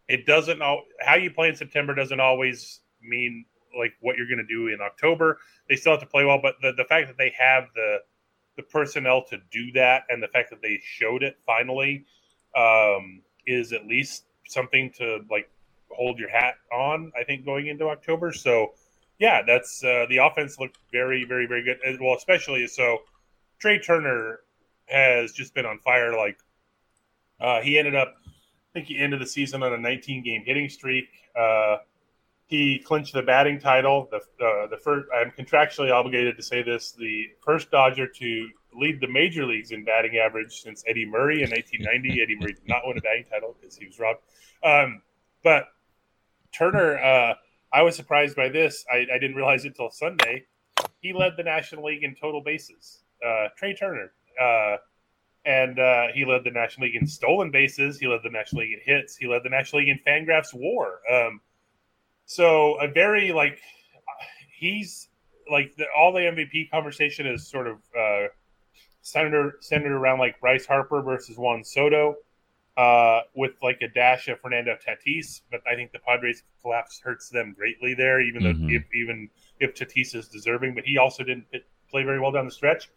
[0.08, 3.46] it doesn't know how you play in September doesn't always mean
[3.78, 5.38] like what you're going to do in October.
[5.70, 8.00] They still have to play well, but the, the fact that they have the
[8.58, 12.04] the personnel to do that and the fact that they showed it finally
[12.54, 15.48] um, is at least something to like
[15.88, 17.10] hold your hat on.
[17.18, 18.32] I think going into October.
[18.32, 18.74] So
[19.18, 21.78] yeah, that's uh, the offense looked very, very, very good.
[22.00, 22.98] Well, especially so.
[23.62, 24.40] Trea Turner
[24.86, 26.16] has just been on fire.
[26.16, 26.38] Like
[27.40, 30.68] uh, he ended up, I think he ended the season on a 19 game hitting
[30.68, 31.06] streak.
[31.38, 31.78] Uh,
[32.46, 34.08] he clinched the batting title.
[34.10, 39.00] The uh, the first, I'm contractually obligated to say this: the first Dodger to lead
[39.00, 42.22] the major leagues in batting average since Eddie Murray in 1990.
[42.22, 44.20] Eddie Murray did not win a batting title because he was robbed.
[44.62, 45.02] Um,
[45.42, 45.68] but
[46.52, 47.34] Turner, uh,
[47.72, 48.84] I was surprised by this.
[48.92, 50.44] I, I didn't realize it till Sunday.
[51.00, 53.02] He led the National League in total bases.
[53.26, 54.12] Uh, Trea Turner.
[54.42, 54.76] Uh,
[55.44, 57.98] and uh, he led the National League in stolen bases.
[57.98, 59.16] He led the National League in hits.
[59.16, 61.00] He led the National League in Fangraphs WAR.
[61.12, 61.40] Um,
[62.26, 63.58] so a very like
[64.58, 65.08] he's
[65.50, 68.26] like the, all the MVP conversation is sort of uh,
[69.00, 72.14] centered centered around like Bryce Harper versus Juan Soto,
[72.76, 75.40] uh, with like a dash of Fernando Tatis.
[75.50, 78.60] But I think the Padres collapse hurts them greatly there, even Mhm.
[78.60, 79.28] though if even
[79.58, 81.46] if Tatis is deserving, but he also didn't
[81.90, 82.88] play very well down the stretch.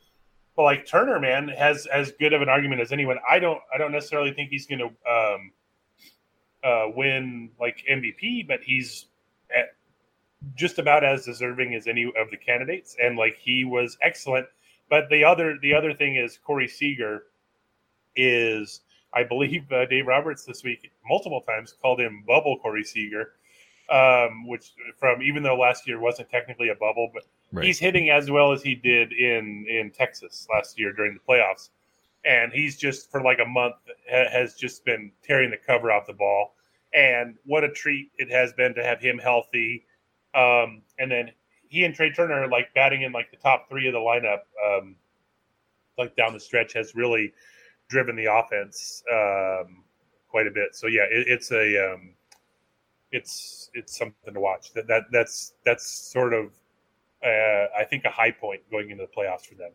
[0.55, 3.17] But like Turner, man, has as good of an argument as anyone.
[3.29, 5.51] I don't I don't necessarily think he's going to um,
[6.63, 9.07] uh, win like MVP, but he's
[9.55, 9.75] at
[10.55, 14.47] just about as deserving as any of the candidates, and like he was excellent.
[14.89, 17.23] But the other the other thing is Corey Seager
[18.15, 18.81] is
[19.13, 23.33] I believe uh, Dave Roberts this week multiple times called him Bubble Corey Seager,
[23.89, 27.23] um, which from even though last year wasn't technically a bubble, but
[27.55, 27.65] Right.
[27.65, 31.69] he's hitting as well as he did in in Texas last year during the playoffs,
[32.25, 33.75] and he's just for like a month
[34.09, 36.55] ha- has just been tearing the cover off the ball.
[36.93, 39.85] And what a treat it has been to have him healthy.
[40.33, 41.31] Um, and then
[41.67, 44.95] he and Trea Turner like batting in like the top three of the lineup, um,
[45.97, 47.33] like down the stretch, has really
[47.89, 49.83] driven the offense um,
[50.29, 50.75] quite a bit.
[50.75, 52.13] So yeah, it, it's a um,
[53.11, 54.73] it's it's something to watch.
[54.73, 56.51] That that that's that's sort of
[57.23, 59.71] uh, I think a high point going into the playoffs for them.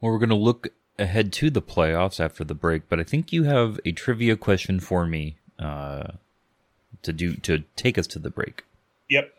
[0.00, 3.32] Well, we're going to look ahead to the playoffs after the break, but I think
[3.32, 6.12] you have a trivia question for me uh,
[7.02, 8.64] to do to take us to the break.
[9.08, 9.32] Yep.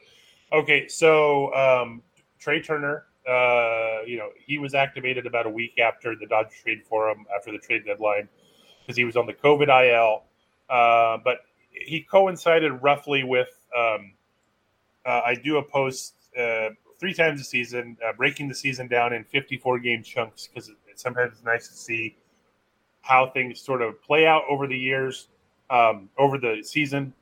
[0.51, 2.01] Okay, so um,
[2.39, 6.83] Trea Turner, uh, you know, he was activated about a week after the Dodgers trade
[6.87, 8.29] for him after the trade deadline
[8.81, 10.23] because he was on the COVID IL.
[10.69, 14.13] Uh, but he coincided roughly with um,
[15.05, 16.69] uh, I do a post uh,
[16.99, 20.75] three times a season, uh, breaking the season down in 54 game chunks because it,
[20.95, 22.15] sometimes it's nice to see
[23.01, 25.29] how things sort of play out over the years,
[25.69, 27.13] um, over the season.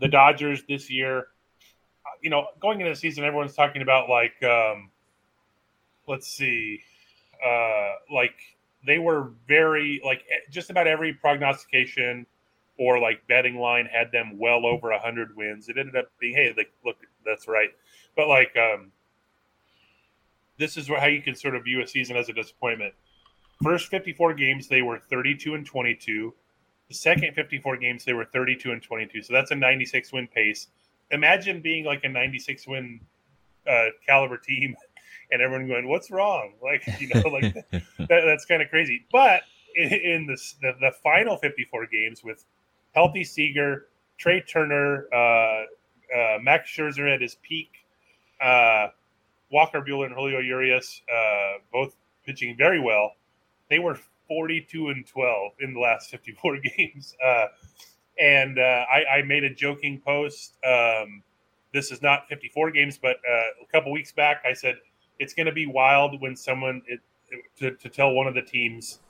[0.00, 1.28] The Dodgers this year,
[2.20, 4.90] you know, going into the season, everyone's talking about like, um,
[6.06, 6.80] let's see,
[7.44, 8.34] uh, like
[8.86, 12.26] they were very like just about every prognostication
[12.78, 15.68] or like betting line had them well over 100 wins.
[15.68, 17.70] It ended up being, hey, like, look, that's right.
[18.16, 18.92] But like, um,
[20.58, 22.94] this is how you can sort of view a season as a disappointment.
[23.62, 26.34] First 54 games, they were 32 and 22.
[26.88, 29.22] The second 54 games, they were 32 and 22.
[29.22, 30.68] So that's a 96 win pace.
[31.10, 33.00] Imagine being like a 96 win
[33.68, 34.76] uh, caliber team
[35.32, 39.06] and everyone going, "What's wrong?" Like you know, like that, that's kind of crazy.
[39.10, 39.42] But
[39.74, 42.44] in, in the, the the final 54 games with
[42.92, 43.86] healthy Seager,
[44.18, 47.83] Trea Turner, uh, uh, Max Scherzer at his peak,
[48.40, 48.88] uh,
[49.50, 51.94] Walker Buehler and Julio Urias, uh, both
[52.24, 53.12] pitching very well.
[53.70, 57.16] They were 42 and 12 in the last 54 games.
[57.24, 57.46] Uh,
[58.18, 60.56] and uh, I, I made a joking post.
[60.64, 61.22] Um,
[61.72, 64.76] this is not 54 games, but uh, a couple weeks back, I said
[65.18, 67.00] it's going to be wild when someone it,
[67.58, 69.00] to, to tell one of the teams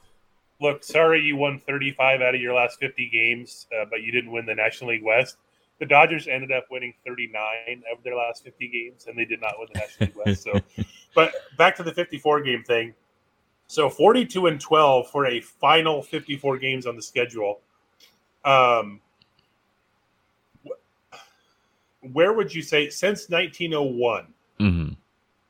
[0.61, 4.31] look, sorry you won 35 out of your last 50 games, uh, but you didn't
[4.31, 5.37] win the National League West.
[5.81, 9.59] The Dodgers ended up winning 39 of their last 50 games, and they did not
[9.59, 10.43] win the National League West.
[10.43, 10.61] So,
[11.15, 12.95] but back to the 54 game thing.
[13.67, 17.61] So 42 and 12 for a final 54 games on the schedule.
[18.45, 19.01] Um,
[22.13, 24.27] where would you say since 1901
[24.61, 24.93] mm-hmm.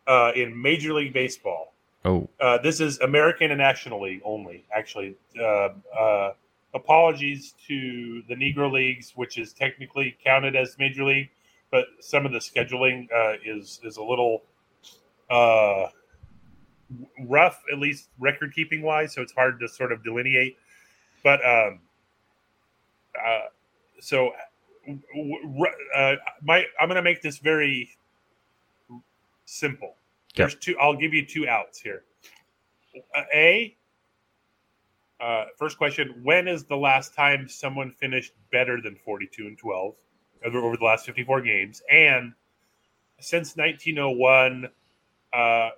[0.07, 1.73] uh, in Major League Baseball?
[2.05, 4.65] Oh, uh, this is American and National League only.
[4.75, 6.33] Actually, uh, uh,
[6.75, 11.31] apologies to the Negro Leagues, which is technically counted as Major League,
[11.71, 14.43] but some of the scheduling uh, is is a little
[15.31, 15.87] uh,
[17.27, 19.15] rough, at least record keeping wise.
[19.15, 20.57] So it's hard to sort of delineate.
[21.23, 21.81] But um,
[23.25, 23.47] uh,
[24.01, 24.33] so
[24.87, 27.91] uh, my I'm going to make this very
[29.47, 29.95] simple.
[30.37, 30.77] There's two.
[30.81, 32.05] I'll give you two outs here.
[33.35, 33.77] A.
[35.21, 39.95] Uh, first question: When is the last time someone finished better than 42 and 12
[40.45, 41.83] over, over the last 54 games?
[41.91, 42.33] And
[43.21, 44.69] since 1901,
[45.33, 45.71] uh,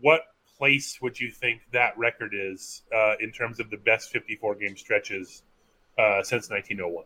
[0.00, 0.22] what
[0.58, 4.76] place would you think that record is uh, in terms of the best 54 game
[4.76, 5.42] stretches
[5.98, 7.04] uh, since 1901?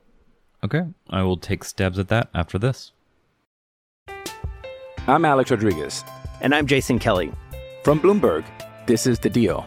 [0.64, 2.92] Okay, I will take stabs at that after this.
[5.06, 6.04] I'm Alex Rodriguez.
[6.40, 7.32] And I'm Jason Kelly.
[7.84, 8.44] From Bloomberg,
[8.86, 9.66] this is The Deal.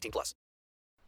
[0.00, 0.34] 18 plus.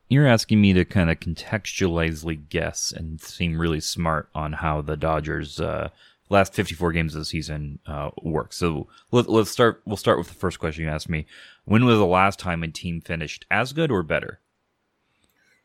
[0.08, 4.96] You're asking me to kind of contextualizely guess and seem really smart on how the
[4.96, 5.88] Dodgers' uh,
[6.28, 8.52] last 54 games of the season uh, work.
[8.52, 9.80] So let, let's start.
[9.86, 11.24] We'll start with the first question you asked me.
[11.64, 14.40] When was the last time a team finished as good or better?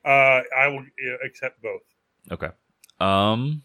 [0.06, 0.86] Uh, I will
[1.26, 1.82] accept both.
[2.32, 2.50] Okay.
[3.02, 3.64] Um.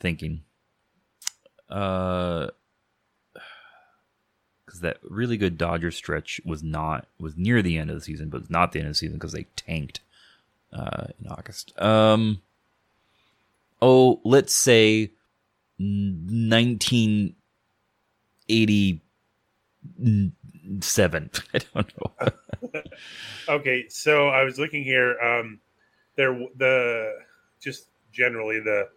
[0.00, 0.44] Thinking.
[1.68, 2.48] Uh.
[4.84, 8.42] That really good Dodger stretch was not was near the end of the season, but
[8.42, 10.00] it's not the end of the season because they tanked
[10.72, 11.72] uh, in August.
[11.80, 12.42] Um.
[13.80, 15.10] Oh, let's say
[15.78, 17.34] nineteen
[18.48, 19.00] eighty
[20.80, 21.30] seven.
[21.54, 22.82] I don't know.
[23.48, 25.18] okay, so I was looking here.
[25.18, 25.60] Um,
[26.16, 27.12] there, the
[27.60, 28.88] just generally the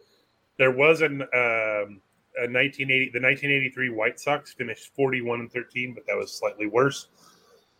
[0.58, 2.02] there was an um,
[2.38, 7.08] a 1980 the 1983 White Sox finished 41 and 13, but that was slightly worse.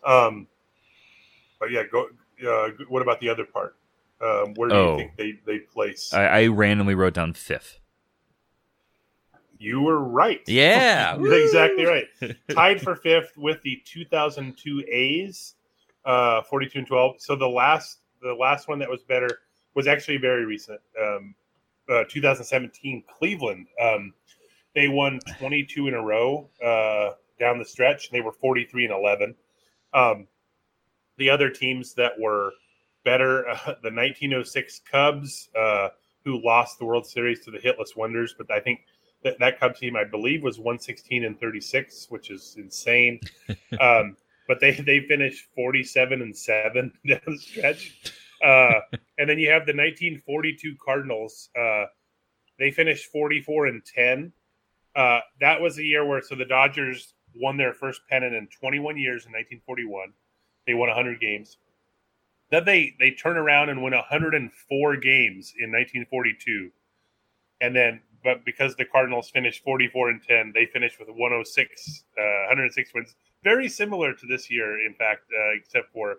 [0.06, 0.48] Um,
[1.60, 2.08] but yeah, go.
[2.48, 3.76] Uh, what about the other part?
[4.22, 4.92] Um, where do Oh.
[4.94, 6.14] you think they they place?
[6.14, 7.80] I, I randomly wrote down fifth.
[9.60, 10.42] You were right.
[10.48, 11.18] Yeah.
[11.20, 12.06] Exactly right.
[12.52, 15.56] Tied for fifth with the 2002 A's,
[16.06, 17.16] uh, 42 and 12.
[17.20, 19.30] So the last the last one that was better
[19.74, 20.80] was actually very recent.
[21.02, 21.34] Um,
[21.90, 23.68] uh, 2017 Cleveland.
[23.82, 24.14] Um,
[24.78, 27.10] they won 22 in a row uh,
[27.40, 28.12] down the stretch.
[28.12, 29.36] They were 43 and 11.
[29.92, 30.28] Um,
[31.18, 32.52] the other teams that were
[33.04, 35.90] better, uh, the 1906 Cubs, uh,
[36.24, 38.82] who lost the World Series to the Hitless Wonders, but I think
[39.24, 43.20] that that Cubs team, I believe, was 116 and 36, which is insane.
[43.82, 44.16] um,
[44.48, 48.14] but they they finished 47 and seven down the stretch.
[48.46, 48.82] Uh,
[49.18, 51.50] and then you have the 1942 Cardinals.
[51.60, 51.86] Uh,
[52.60, 54.32] they finished 44 and 10.
[54.98, 58.98] Uh, that was the year where so the Dodgers won their first pennant in 21
[58.98, 60.12] years in 1941.
[60.66, 61.58] They won 100 games.
[62.50, 66.72] Then they they turn around and win 104 games in 1942,
[67.62, 72.22] and then but because the Cardinals finished 44 and 10, they finished with 106 uh,
[72.48, 76.18] 106 wins, very similar to this year, in fact, uh, except for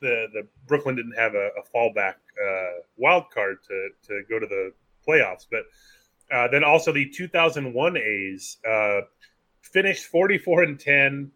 [0.00, 4.46] the the Brooklyn didn't have a, a fallback uh, wild card to to go to
[4.46, 4.72] the
[5.08, 5.64] playoffs, but
[6.32, 9.00] uh, then also the 2001 A's uh,
[9.60, 11.30] finished 44 and 10,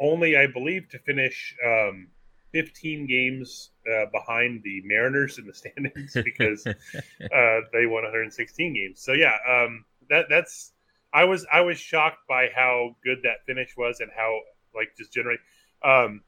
[0.00, 2.08] only I believe to finish um,
[2.52, 9.02] 15 games uh, behind the Mariners in the standings because uh, they won 116 games.
[9.02, 10.72] So yeah, um, that that's
[11.12, 14.40] I was I was shocked by how good that finish was and how
[14.74, 15.38] like just generally.
[15.84, 16.22] Um,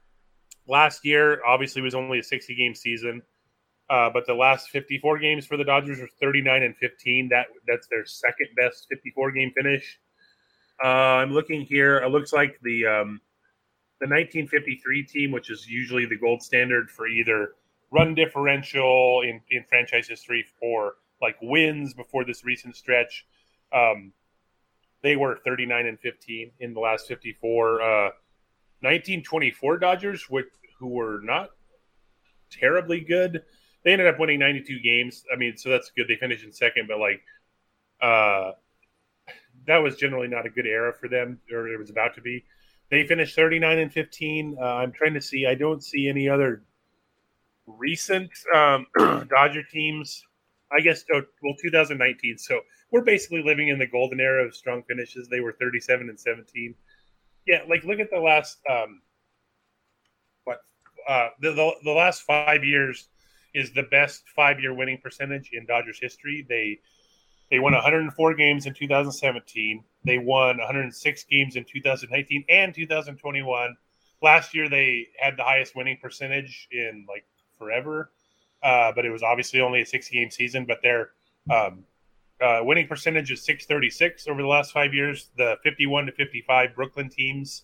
[0.67, 3.21] last year obviously was only a 60 game season.
[3.89, 7.29] Uh, but the last 54 games for the Dodgers were 39 and 15.
[7.29, 9.99] That that's their second best 54 game finish.
[10.83, 11.97] Uh, I'm looking here.
[11.97, 13.21] It looks like the um,
[13.99, 17.55] the 1953 team, which is usually the gold standard for either
[17.91, 23.25] run differential in, in franchise history or like wins before this recent stretch.
[23.73, 24.13] Um,
[25.01, 27.81] they were 39 and 15 in the last 54.
[27.81, 27.85] Uh,
[28.81, 31.49] 1924 Dodgers, which, who were not
[32.49, 33.43] terribly good,
[33.83, 35.23] they ended up winning 92 games.
[35.31, 36.07] I mean, so that's good.
[36.07, 37.21] They finished in second, but like,
[38.01, 38.51] uh,
[39.67, 42.43] that was generally not a good era for them, or it was about to be.
[42.89, 44.57] They finished 39 and 15.
[44.59, 45.45] Uh, I'm trying to see.
[45.45, 46.63] I don't see any other
[47.67, 48.87] recent um,
[49.29, 50.23] Dodger teams.
[50.71, 52.37] I guess oh, well, 2019.
[52.37, 52.61] So
[52.91, 55.27] we're basically living in the golden era of strong finishes.
[55.27, 56.75] They were 37 and 17.
[57.47, 59.01] Yeah, like look at the last um,
[60.43, 60.61] what
[61.07, 63.07] uh, the, the the last five years
[63.53, 66.45] is the best five year winning percentage in Dodgers history.
[66.47, 66.79] They
[67.49, 69.83] they won 104 games in 2017.
[70.05, 73.75] They won 106 games in 2019 and 2021.
[74.21, 77.25] Last year they had the highest winning percentage in like
[77.57, 78.11] forever,
[78.61, 80.65] uh, but it was obviously only a 60 game season.
[80.65, 81.11] But their
[81.49, 81.85] um,
[82.41, 85.29] uh, winning percentage is 636 over the last five years.
[85.37, 87.63] The 51 to 55 Brooklyn teams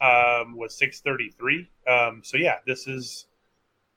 [0.00, 1.68] um, was 633.
[1.88, 3.26] Um, so yeah, this is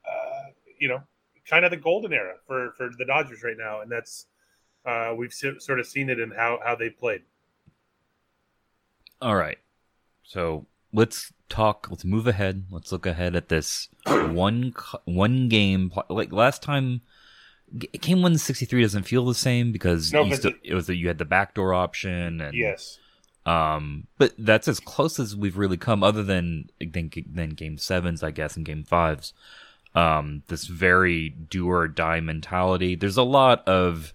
[0.08, 1.02] uh, you know
[1.48, 4.26] kind of the golden era for for the Dodgers right now, and that's
[4.84, 7.22] uh, we've sort of seen it in how how they played.
[9.20, 9.58] All right,
[10.22, 11.88] so let's talk.
[11.90, 12.66] Let's move ahead.
[12.70, 14.74] Let's look ahead at this one
[15.04, 15.92] one game.
[16.08, 17.02] Like last time,
[18.00, 21.08] game one sixty three doesn't feel the same because no, still, it was the, you
[21.08, 22.98] had the backdoor option and yes.
[23.46, 28.24] Um, but that's as close as we've really come, other than than, than game sevens,
[28.24, 29.32] I guess, and game fives
[29.96, 32.94] um, this very do or die mentality.
[32.94, 34.12] There's a lot of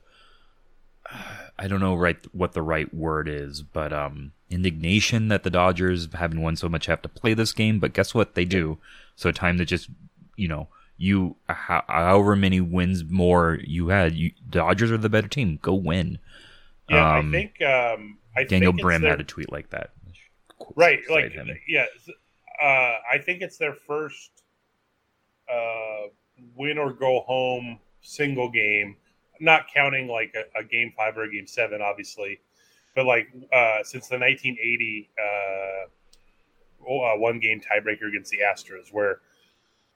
[1.58, 6.08] I don't know right what the right word is, but um, indignation that the Dodgers,
[6.14, 7.80] having won so much, have to play this game.
[7.80, 8.36] But guess what?
[8.36, 8.78] They do.
[9.16, 9.90] So time to just
[10.38, 10.68] you know
[10.98, 15.58] you however many wins more you had, you Dodgers are the better team.
[15.64, 16.20] Go win.
[16.90, 19.12] Yeah, um, I think um, I Daniel think Brim their...
[19.12, 19.90] had a tweet like that.
[20.76, 21.34] Right, like
[21.68, 21.86] yeah,
[22.62, 22.66] uh,
[23.12, 24.41] I think it's their first
[25.52, 26.08] uh,
[26.56, 28.96] win or go home single game,
[29.40, 32.40] not counting like a, a, game five or a game seven, obviously,
[32.96, 35.86] but like uh, since the 1980 uh,
[36.90, 39.20] uh, one game tiebreaker against the Astros, where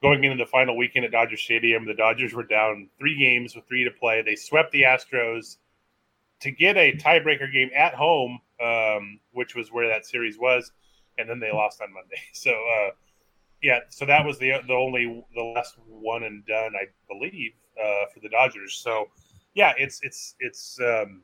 [0.02, 3.68] going into the final weekend at Dodger Stadium, the Dodgers were down three games with
[3.68, 4.22] three to play.
[4.22, 5.58] They swept the Astros
[6.42, 10.72] to get a tiebreaker game at home, um, which was where that series was,
[11.18, 12.22] and then they lost on Monday.
[12.34, 12.92] So uh,
[13.66, 17.54] yeah, so that was the the only the last one and done, I believe,
[17.84, 18.76] uh, for the Dodgers.
[18.76, 19.08] So
[19.56, 21.24] yeah, it's it's it's um,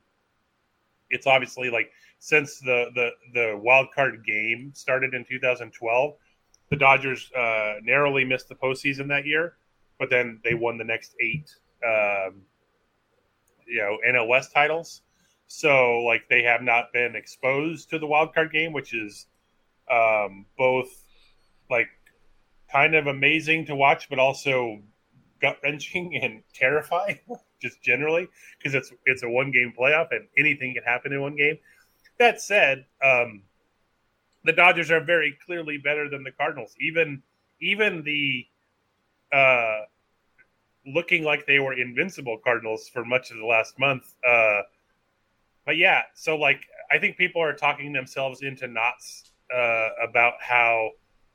[1.11, 6.15] it's obviously like since the the the wild card game started in 2012,
[6.71, 9.57] the Dodgers uh, narrowly missed the postseason that year,
[9.99, 12.41] but then they won the next eight, um,
[13.67, 15.03] you know, NL West titles.
[15.45, 19.27] So like they have not been exposed to the wild card game, which is
[19.91, 21.03] um, both
[21.69, 21.89] like
[22.71, 24.79] kind of amazing to watch, but also
[25.41, 27.19] gut wrenching and terrifying,
[27.61, 31.35] just generally, because it's it's a one game playoff and anything can happen in one
[31.35, 31.57] game.
[32.19, 33.43] That said, um,
[34.43, 36.75] the Dodgers are very clearly better than the Cardinals.
[36.79, 37.21] Even
[37.59, 38.45] even the
[39.31, 39.81] uh,
[40.85, 44.13] looking like they were invincible Cardinals for much of the last month.
[44.27, 44.61] Uh,
[45.65, 46.61] but yeah, so like
[46.91, 50.91] I think people are talking themselves into knots uh, about how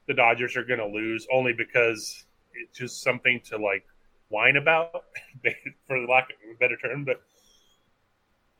[0.07, 3.85] the Dodgers are going to lose only because it's just something to like
[4.29, 5.05] whine about,
[5.87, 7.05] for lack of a better term.
[7.05, 7.23] But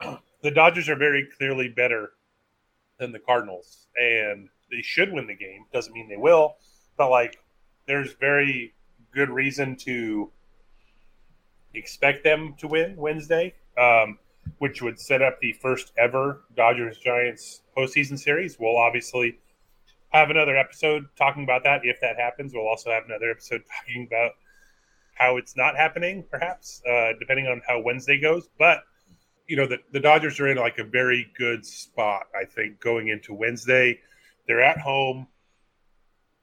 [0.43, 2.13] the Dodgers are very clearly better
[2.99, 5.65] than the Cardinals, and they should win the game.
[5.73, 6.57] Doesn't mean they will,
[6.97, 7.39] but like
[7.87, 8.75] there's very
[9.13, 10.31] good reason to
[11.75, 14.19] expect them to win Wednesday, um,
[14.59, 18.59] which would set up the first ever Dodgers Giants postseason series.
[18.59, 19.39] We'll obviously
[20.11, 22.53] have another episode talking about that if that happens.
[22.55, 24.33] We'll also have another episode talking about
[25.15, 28.49] how it's not happening, perhaps, uh, depending on how Wednesday goes.
[28.59, 28.83] But
[29.47, 33.09] you know, the, the Dodgers are in like a very good spot, I think, going
[33.09, 34.01] into Wednesday.
[34.47, 35.29] They're at home.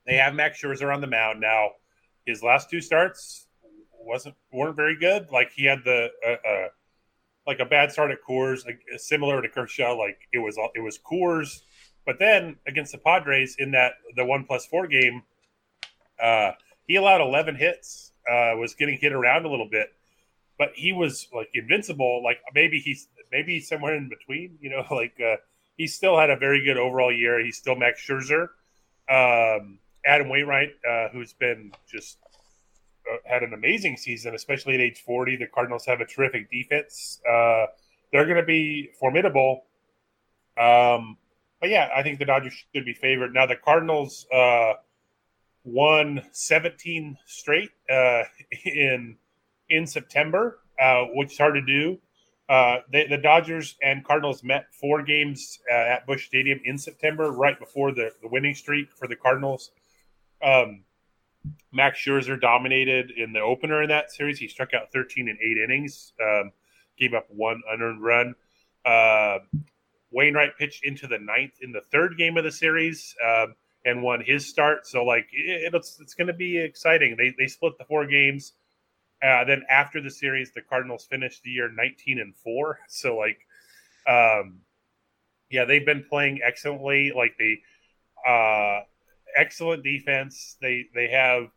[0.06, 1.72] They have Max Scherzer on the mound now.
[2.26, 3.48] his last two starts
[4.06, 5.28] wasn't weren't very good.
[5.32, 6.68] Like he had the uh, uh,
[7.48, 9.94] like a bad start at Coors, like, similar to Kershaw.
[9.94, 11.62] Like it was it was Coors,
[12.06, 15.24] but then against the Padres in that the one plus four game,
[16.22, 16.52] uh,
[16.88, 18.12] he allowed eleven hits.
[18.30, 19.94] Uh, was getting hit around a little bit,
[20.58, 22.24] but he was like invincible.
[22.24, 24.58] Like maybe he's maybe somewhere in between.
[24.62, 25.38] You know, like uh,
[25.78, 27.44] he still had a very good overall year.
[27.44, 28.48] He's still Max Scherzer.
[29.10, 32.18] Um, Adam Wainwright, uh, who's been just
[33.12, 35.38] uh, had an amazing season, especially at age 40.
[35.38, 37.22] The Cardinals have a terrific defense.
[37.30, 37.66] Uh,
[38.12, 39.64] they're going to be formidable.
[40.58, 41.18] Um,
[41.64, 43.34] but yeah, I think the Dodgers should be favored.
[43.34, 44.74] Now, the Cardinals uh,
[45.64, 48.24] won 17 straight uh,
[48.66, 49.16] in
[49.70, 52.00] in September, uh, which is hard to do.
[52.50, 57.32] Uh, they, the Dodgers and Cardinals met four games uh, at Busch Stadium in September,
[57.32, 59.72] right before the, the winning streak for the Cardinals.
[60.44, 60.84] Um,
[61.72, 64.38] Max Scherzer dominated in the opener in that series.
[64.38, 66.52] He struck out 13 in eight innings, um,
[67.00, 68.36] gave up one unearned run.
[68.86, 69.40] Uh,
[70.14, 73.56] Wainwright pitched into the ninth in the third game of the series um,
[73.86, 74.86] and won his start.
[74.88, 77.16] So, like, it, it's it's going to be exciting.
[77.18, 78.54] They they split the four games.
[79.24, 82.80] Uh, then after the series, the Cardinals finished the year 19 and four.
[82.90, 83.40] So, like,
[84.08, 84.60] um,
[85.50, 87.12] yeah, they've been playing excellently.
[87.16, 87.58] Like the
[88.28, 88.82] uh,
[89.36, 90.58] excellent defense.
[90.62, 91.50] They they have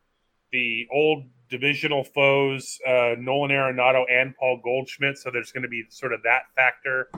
[0.52, 5.18] the old divisional foes, uh, Nolan Arenado and Paul Goldschmidt.
[5.18, 7.08] So there's going to be sort of that factor.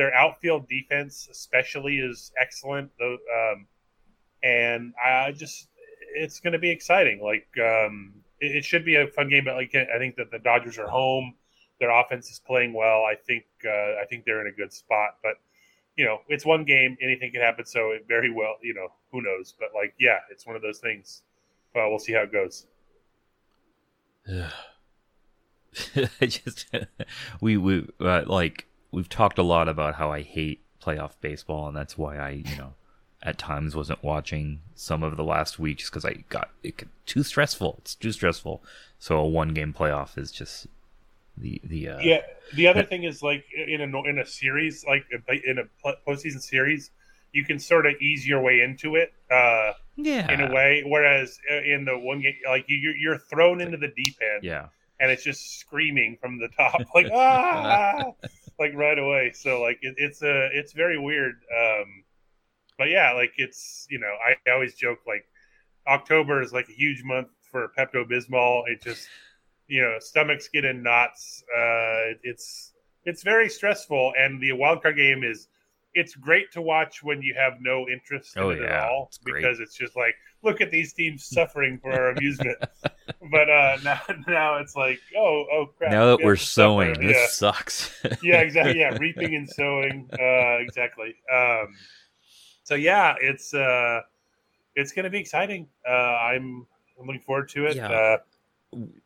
[0.00, 2.90] Their outfield defense, especially, is excellent.
[3.02, 3.66] Um,
[4.42, 5.68] and I just
[6.14, 7.20] it's going to be exciting.
[7.22, 9.44] Like um, it, it, should be a fun game.
[9.44, 11.34] But like I think that the Dodgers are home.
[11.80, 13.04] Their offense is playing well.
[13.04, 15.16] I think uh, I think they're in a good spot.
[15.22, 15.34] But
[15.98, 16.96] you know, it's one game.
[17.02, 17.66] Anything can happen.
[17.66, 19.54] So it very well, you know, who knows?
[19.60, 21.24] But like, yeah, it's one of those things.
[21.74, 22.64] Well, we'll see how it goes.
[26.22, 26.66] I just
[27.42, 31.76] we we uh, like we've talked a lot about how I hate playoff baseball, and
[31.76, 32.74] that's why I you know
[33.22, 37.76] at times wasn't watching some of the last weeks because I got it too stressful.
[37.78, 38.62] It's too stressful.
[38.98, 40.66] So a one game playoff is just
[41.36, 42.22] the the uh, yeah.
[42.54, 45.04] The other thing is like in a in a series like
[45.44, 45.64] in a
[46.06, 46.90] postseason series,
[47.32, 49.12] you can sort of ease your way into it.
[49.30, 50.30] Uh, yeah.
[50.32, 53.88] In a way, whereas uh, in the one game, like you, you're thrown into the
[53.88, 54.42] deep end.
[54.42, 54.66] Yeah.
[54.98, 58.12] And it's just screaming from the top, like ah,
[58.60, 59.32] like right away.
[59.34, 61.34] So like it, it's a it's very weird.
[61.34, 62.04] Um,
[62.78, 65.24] but yeah, like it's you know I always joke like
[65.88, 68.62] October is like a huge month for Pepto Bismol.
[68.68, 69.08] It just
[69.66, 71.42] you know stomachs get in knots.
[71.52, 72.72] Uh, it's
[73.04, 75.48] it's very stressful, and the wild card game is
[75.94, 78.84] it's great to watch when you have no interest in oh, it yeah.
[78.84, 82.56] at all it's because it's just like look at these teams suffering for our amusement.
[83.30, 85.90] but uh, now now it's like oh oh crap.
[85.90, 87.06] Now that we we're sowing, suffer.
[87.06, 87.26] this yeah.
[87.28, 88.02] sucks.
[88.22, 88.78] yeah, exactly.
[88.78, 90.08] Yeah, reaping and sowing.
[90.12, 91.14] Uh, exactly.
[91.32, 91.74] Um,
[92.62, 94.00] so yeah, it's uh,
[94.74, 95.68] it's going to be exciting.
[95.88, 96.66] Uh, I'm
[96.98, 97.76] I'm looking forward to it.
[97.76, 97.88] Yeah.
[97.88, 98.18] Uh,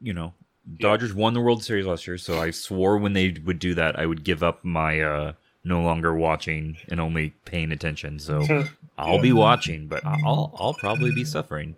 [0.01, 0.35] you know,
[0.79, 3.99] Dodgers won the World Series last year, so I swore when they would do that,
[3.99, 5.33] I would give up my uh,
[5.65, 8.19] no longer watching and only paying attention.
[8.19, 8.65] So
[8.99, 11.77] I'll be watching, but I'll I'll probably be suffering.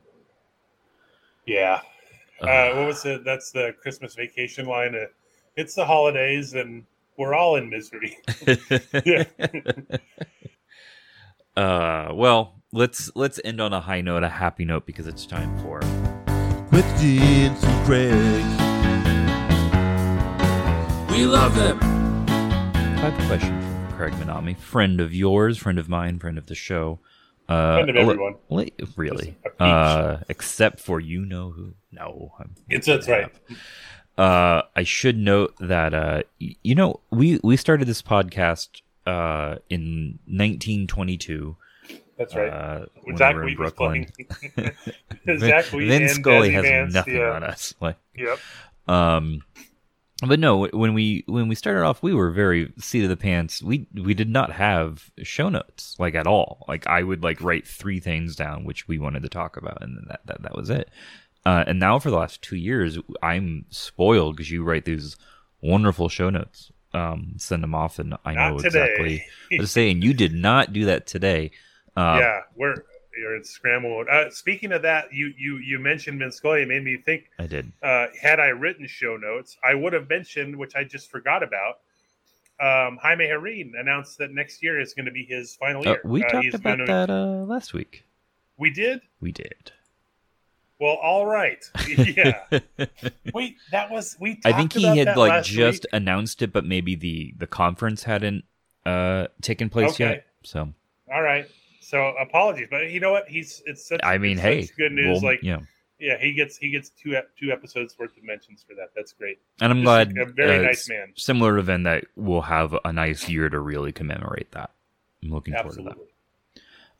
[1.46, 1.80] Yeah.
[2.40, 3.24] Uh, what was it?
[3.24, 4.94] That's the Christmas vacation line.
[4.94, 5.06] Uh,
[5.56, 6.84] it's the holidays, and
[7.16, 8.18] we're all in misery.
[9.06, 9.24] yeah.
[11.56, 15.56] uh, well, let's let's end on a high note, a happy note, because it's time
[15.60, 15.80] for
[16.68, 18.44] questions and Craig.
[21.10, 21.78] We love them.
[22.28, 23.65] I have a question from
[23.96, 26.98] Craig Minami, friend of yours, friend of mine, friend of the show.
[27.48, 28.34] Uh, friend of everyone.
[28.50, 29.36] Li- really?
[29.58, 31.72] Uh, except for you know who?
[31.92, 33.32] No, I'm it's that's right.
[34.18, 39.56] Uh, I should note that uh, y- you know, we we started this podcast uh
[39.70, 41.56] in 1922.
[42.18, 42.48] That's right.
[42.48, 42.86] Uh,
[43.16, 44.06] Zach we were in Wheat was Brooklyn.
[44.54, 44.72] playing.
[45.38, 47.30] Zach Wheat Vin and Scully Dazzy has Vance, nothing yeah.
[47.30, 47.74] on us.
[47.80, 48.38] Like, Yep.
[48.88, 49.42] um,
[50.26, 53.62] but no, when we when we started off, we were very seat of the pants.
[53.62, 56.64] We we did not have show notes like at all.
[56.68, 60.06] Like I would like write three things down which we wanted to talk about, and
[60.08, 60.88] that that, that was it.
[61.44, 65.16] Uh, and now for the last two years, I'm spoiled because you write these
[65.60, 66.72] wonderful show notes.
[66.94, 68.66] Um, send them off, and I Not know today.
[68.68, 69.90] exactly what to say.
[69.90, 71.50] And you did not do that today.
[71.94, 72.74] Uh, yeah, we're
[73.16, 74.08] you're in scramble mode.
[74.08, 76.20] Uh, speaking of that, you you you mentioned.
[76.22, 77.30] It made me think.
[77.38, 77.72] I did.
[77.82, 81.80] Uh, had I written show notes, I would have mentioned, which I just forgot about.
[82.58, 86.00] Um, Jaime Jarrín announced that next year is going to be his final Uh, year.
[86.04, 88.04] we Uh, talked about gonna- that uh, last week.
[88.56, 89.02] We did.
[89.20, 89.72] We did.
[90.78, 91.62] Well, all right.
[91.88, 92.42] Yeah.
[93.34, 94.40] Wait, that was we.
[94.44, 95.90] I think he had like just week?
[95.92, 98.44] announced it, but maybe the the conference hadn't
[98.84, 100.04] uh taken place Okay.
[100.04, 100.26] yet.
[100.42, 100.72] So
[101.12, 101.46] All right.
[101.86, 103.28] So apologies, but you know what?
[103.28, 104.00] He's it's such.
[104.02, 105.22] I mean, hey, good news.
[105.22, 105.60] well, like, yeah.
[106.00, 108.88] yeah, he gets he gets two two episodes worth of mentions for that.
[108.96, 109.38] That's great.
[109.60, 111.12] and I'm Just glad A very uh, nice man.
[111.14, 114.70] Similar event that will have a nice year to really commemorate that.
[115.22, 115.94] I'm looking forward to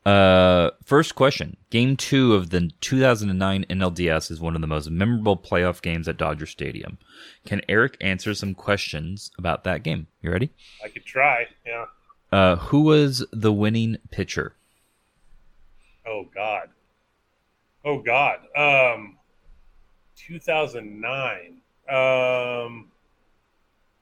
[0.05, 0.09] that.
[0.09, 1.57] Uh, first question.
[1.69, 6.15] Game two of the 2009 NLDS is one of the most memorable playoff games at
[6.15, 6.97] Dodger Stadium.
[7.45, 10.07] Can Eric answer some questions about that game?
[10.21, 10.51] You ready?
[10.81, 11.47] I could try.
[11.65, 11.87] Yeah.
[12.31, 14.53] Uh, who was the winning pitcher?
[16.07, 16.69] Oh God.
[17.83, 18.39] Oh God.
[18.55, 19.17] Um,
[20.15, 21.61] 2009.
[21.89, 22.91] Um,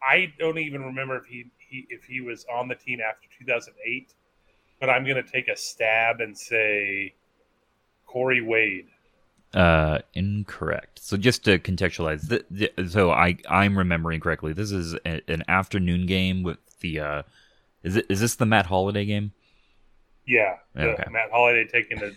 [0.01, 4.13] I don't even remember if he, he if he was on the team after 2008,
[4.79, 7.13] but I'm gonna take a stab and say
[8.05, 8.87] Corey Wade.
[9.53, 10.99] Uh, incorrect.
[11.01, 14.53] So just to contextualize, th- th- so I I'm remembering correctly.
[14.53, 16.99] This is a, an afternoon game with the.
[16.99, 17.23] Uh,
[17.83, 19.31] is it is this the Matt Holliday game?
[20.25, 21.03] Yeah, the- Okay.
[21.11, 22.11] Matt Holliday taking a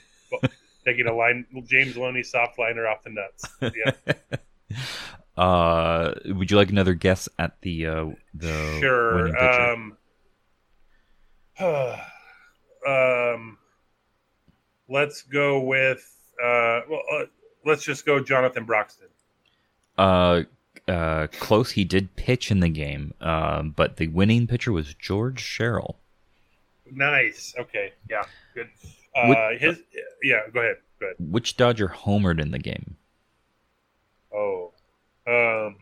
[0.85, 3.45] taking a line James Loney soft liner off the nuts.
[3.61, 4.15] Yeah.
[5.37, 9.39] Uh, would you like another guess at the uh the sure.
[9.39, 9.97] Um,
[12.87, 13.59] um,
[14.89, 16.05] let's go with
[16.43, 17.25] uh, well, uh,
[17.65, 19.07] let's just go Jonathan Broxton.
[19.97, 20.43] Uh,
[20.89, 21.71] uh, close.
[21.71, 25.99] He did pitch in the game, um, but the winning pitcher was George Sherrill.
[26.93, 27.55] Nice.
[27.59, 27.93] Okay.
[28.09, 28.24] Yeah.
[28.55, 28.68] Good.
[29.16, 29.82] Uh, What- his
[30.22, 30.41] yeah.
[30.53, 30.76] Go ahead.
[31.01, 31.16] Go ahead.
[31.18, 32.97] Which Dodger homered in the game?
[34.34, 34.72] Oh.
[35.26, 35.76] Um.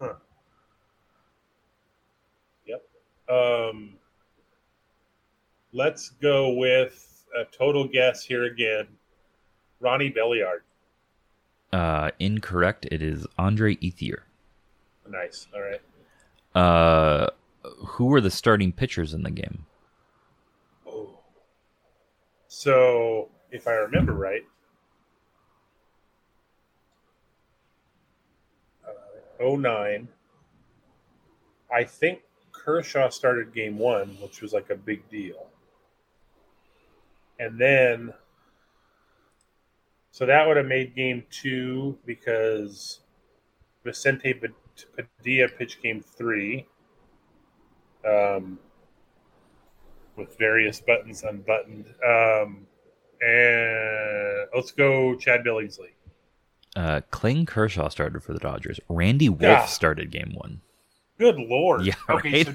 [0.00, 0.14] Huh.
[2.66, 2.82] Yep.
[3.28, 3.94] Um.
[5.72, 8.86] Let's go with a total guess here again.
[9.80, 10.60] Ronnie Belliard.
[11.72, 12.86] Uh, incorrect.
[12.90, 14.20] It is Andre Ethier.
[15.08, 15.46] Nice.
[15.54, 15.80] All right.
[16.54, 17.28] Uh,
[17.78, 19.66] who were the starting pitchers in the game?
[20.86, 21.18] Oh.
[22.48, 24.44] So, if I remember right,
[28.86, 30.08] uh, 09,
[31.72, 32.20] I think
[32.52, 35.46] Kershaw started game one, which was like a big deal.
[37.38, 38.14] And then,
[40.10, 43.00] so that would have made game two because
[43.84, 44.34] Vicente
[44.96, 46.66] Padilla pitched game three.
[48.06, 48.58] Um,
[50.16, 51.86] with various buttons unbuttoned.
[52.06, 52.66] Um,
[53.20, 55.90] and let's go Chad Billingsley.
[56.74, 58.78] Uh, Clayton Kershaw started for the Dodgers.
[58.88, 59.64] Randy Wolf Yeah.
[59.66, 60.60] started game one.
[61.18, 61.84] Good lord.
[61.86, 62.46] Yeah, Okay, right?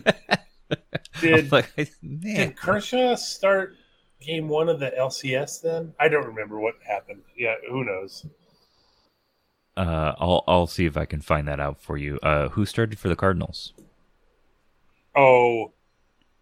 [0.69, 0.77] so
[1.21, 3.75] did, Like, did Kershaw start
[4.19, 5.93] game one of the LCS then?
[5.99, 7.21] I don't remember what happened.
[7.35, 8.25] Yeah, who knows?
[9.77, 12.19] Uh, I'll I'll see if I can find that out for you.
[12.21, 13.73] Uh, who started for the Cardinals?
[15.15, 15.73] Oh,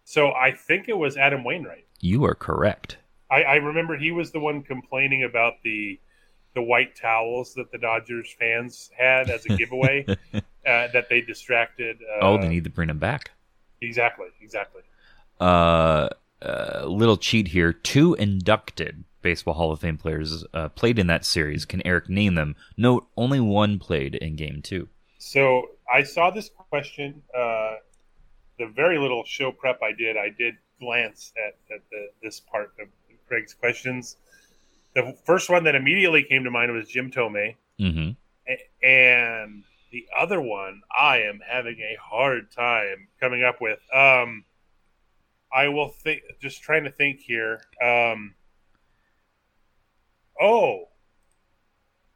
[0.04, 1.86] so I think it was Adam Wainwright.
[2.00, 2.98] You are correct.
[3.30, 6.00] I, I remember he was the one complaining about the
[6.54, 10.04] the white towels that the Dodgers fans had as a giveaway
[10.34, 11.98] uh, that they distracted.
[12.02, 13.30] Uh, oh, they need to bring him back.
[13.80, 14.82] exactly, exactly.
[15.38, 16.08] Uh,
[16.42, 17.72] uh, little cheat here.
[17.72, 21.64] Two inducted Baseball Hall of Fame players uh, played in that series.
[21.64, 22.56] Can Eric name them?
[22.76, 24.88] Note only one played in Game Two.
[25.18, 27.22] So I saw this question.
[27.36, 27.74] Uh,
[28.60, 32.72] the very little show prep I did, I did glance at, at the, this part
[32.80, 32.88] of
[33.26, 34.16] Craig's questions.
[34.94, 37.56] The first one that immediately came to mind was Jim Thome.
[37.80, 38.10] Mm-hmm.
[38.48, 43.78] A- and the other one I am having a hard time coming up with.
[43.94, 44.44] Um,
[45.52, 47.62] I will think, just trying to think here.
[47.82, 48.34] Um,
[50.40, 50.88] oh,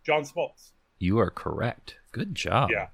[0.05, 0.72] John Smoltz.
[0.99, 1.97] You are correct.
[2.12, 2.70] Good job.
[2.70, 2.88] Yeah.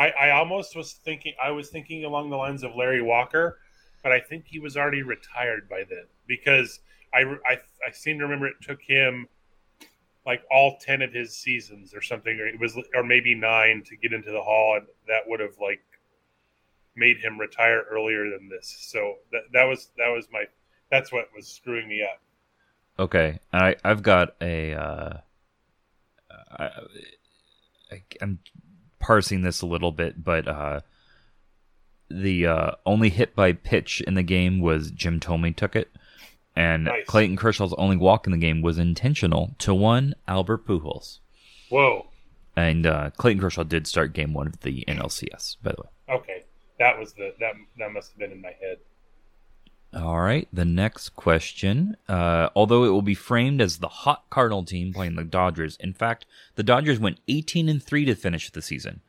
[0.00, 3.58] I, I almost was thinking I was thinking along the lines of Larry Walker,
[4.02, 6.80] but I think he was already retired by then because
[7.12, 9.28] I, I, I seem to remember it took him
[10.24, 13.96] like all 10 of his seasons or something or it was or maybe 9 to
[13.96, 15.82] get into the hall and that would have like
[16.96, 18.74] made him retire earlier than this.
[18.80, 20.44] So that that was that was my
[20.90, 22.22] that's what was screwing me up.
[22.98, 24.72] Okay, I I've got a.
[24.72, 25.12] Uh,
[26.58, 26.70] I,
[27.92, 28.38] I, I'm
[29.00, 30.80] parsing this a little bit, but uh,
[32.08, 35.90] the uh, only hit by pitch in the game was Jim Thome took it,
[36.54, 37.06] and Nice.
[37.06, 41.18] Clayton Kershaw's only walk in the game was intentional to one Albert Pujols,
[41.68, 42.06] Whoa.
[42.56, 46.16] and uh, Clayton Kershaw did start game one of the NLCS, by the way.
[46.16, 46.44] Okay.
[46.78, 48.78] That was the that that must have been in my head.
[49.92, 50.46] All right.
[50.52, 51.96] The next question.
[52.08, 55.94] Uh, although it will be framed as the hot Cardinal team playing the Dodgers, in
[55.94, 59.00] fact, the Dodgers went 18 and 3 to finish the season.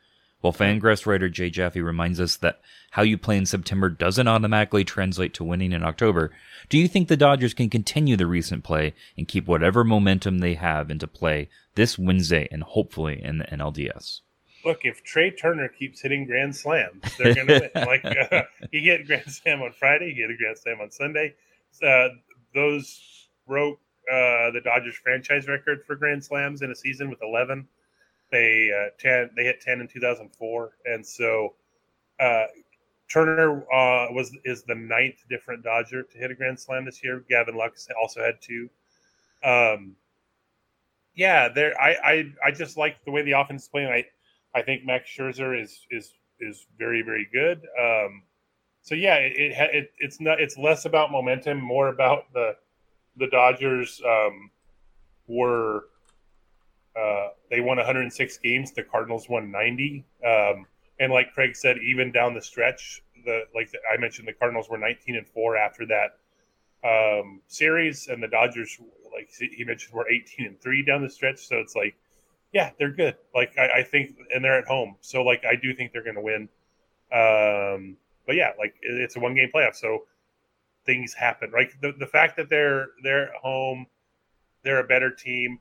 [0.42, 2.62] While Fangraphs writer Jay Jaffe reminds us that
[2.92, 6.32] how you play in September doesn't automatically translate to winning in October,
[6.68, 10.56] do you think the Dodgers can continue the recent play and keep whatever momentum they
[10.56, 14.22] have into play this Wednesday and hopefully in the NLDS?
[14.64, 17.86] Look, if Trea Turner keeps hitting grand slams, they're going to win.
[17.88, 20.92] Like uh, he hit a grand slam on Friday, he hit a grand slam on
[20.92, 21.34] Sunday.
[21.84, 22.10] Uh,
[22.54, 23.80] those broke
[24.12, 27.68] uh, the Dodgers franchise record for grand slams in a season with 11.
[28.32, 31.54] They uh, ten they hit 10 in 2004, and so
[32.20, 32.46] uh,
[33.12, 37.26] Turner uh, was is the ninth different Dodger to hit a grand slam this year.
[37.30, 38.70] Gavin Lux also had two.
[39.44, 39.96] Um,
[41.14, 41.80] yeah, there.
[41.80, 43.90] I, I I just like the way the offense is playing.
[43.90, 44.06] I
[44.56, 47.62] I think Max Scherzer is is is very very good.
[47.80, 48.24] Um,
[48.82, 52.56] so yeah, it, it, it, it's not it's less about momentum, more about the
[53.18, 54.50] the Dodgers um,
[55.28, 55.86] were
[56.96, 58.72] uh, they won 106 games.
[58.72, 60.06] The Cardinals won 90.
[60.26, 60.66] Um,
[61.00, 64.70] and like Craig said, even down the stretch, the like the, I mentioned, the Cardinals
[64.70, 66.18] were 19 and four after that
[66.84, 68.80] um, series, and the Dodgers,
[69.14, 71.48] like he mentioned, were 18 and three down the stretch.
[71.48, 71.96] So it's like,
[72.54, 73.16] yeah, they're good.
[73.34, 76.16] Like I, I think, and they're at home, so like I do think they're going
[76.16, 76.50] to win.
[77.12, 80.06] Um, but yeah, like it, it's a one game playoff, so
[80.86, 81.52] things happen.
[81.52, 83.88] Right, the the fact that they're they're at home,
[84.64, 85.60] they're a better team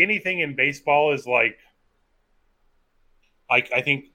[0.00, 1.58] anything in baseball is like
[3.48, 4.06] like I think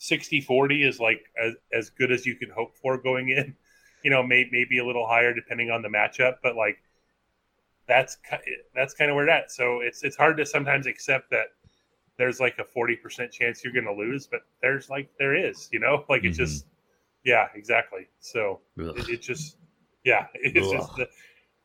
[0.00, 3.56] 60-40 is like as, as good as you can hope for going in.
[4.04, 6.82] You know, may, maybe a little higher depending on the matchup, but like
[7.92, 8.16] that's
[8.74, 9.50] that's kind of where that.
[9.50, 11.48] So it's it's hard to sometimes accept that
[12.18, 15.80] there's like a 40% chance you're going to lose, but there's like there is, you
[15.80, 16.04] know?
[16.08, 16.44] Like it's mm-hmm.
[16.46, 16.66] just
[17.24, 18.08] yeah, exactly.
[18.20, 19.56] So it, it, just
[20.04, 20.72] yeah, it's Ugh.
[20.72, 21.08] just the,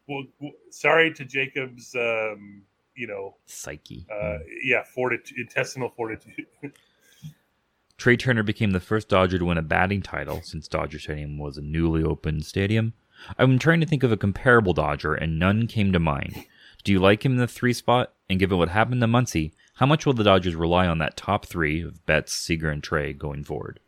[0.07, 0.23] well,
[0.69, 2.63] sorry to Jacob's um,
[2.95, 4.05] you know psyche.
[4.11, 6.47] Uh, yeah, fortitude, intestinal fortitude.
[7.97, 11.57] Trea Turner became the first Dodger to win a batting title since Dodger Stadium was
[11.57, 12.93] a newly opened stadium.
[13.37, 16.45] I'm trying to think of a comparable Dodger, and none came to mind.
[16.83, 18.13] Do you like him in the three spot?
[18.29, 21.45] And given what happened to Muncy, how much will the Dodgers rely on that top
[21.45, 23.79] three of Betts, Seager, and Trea going forward?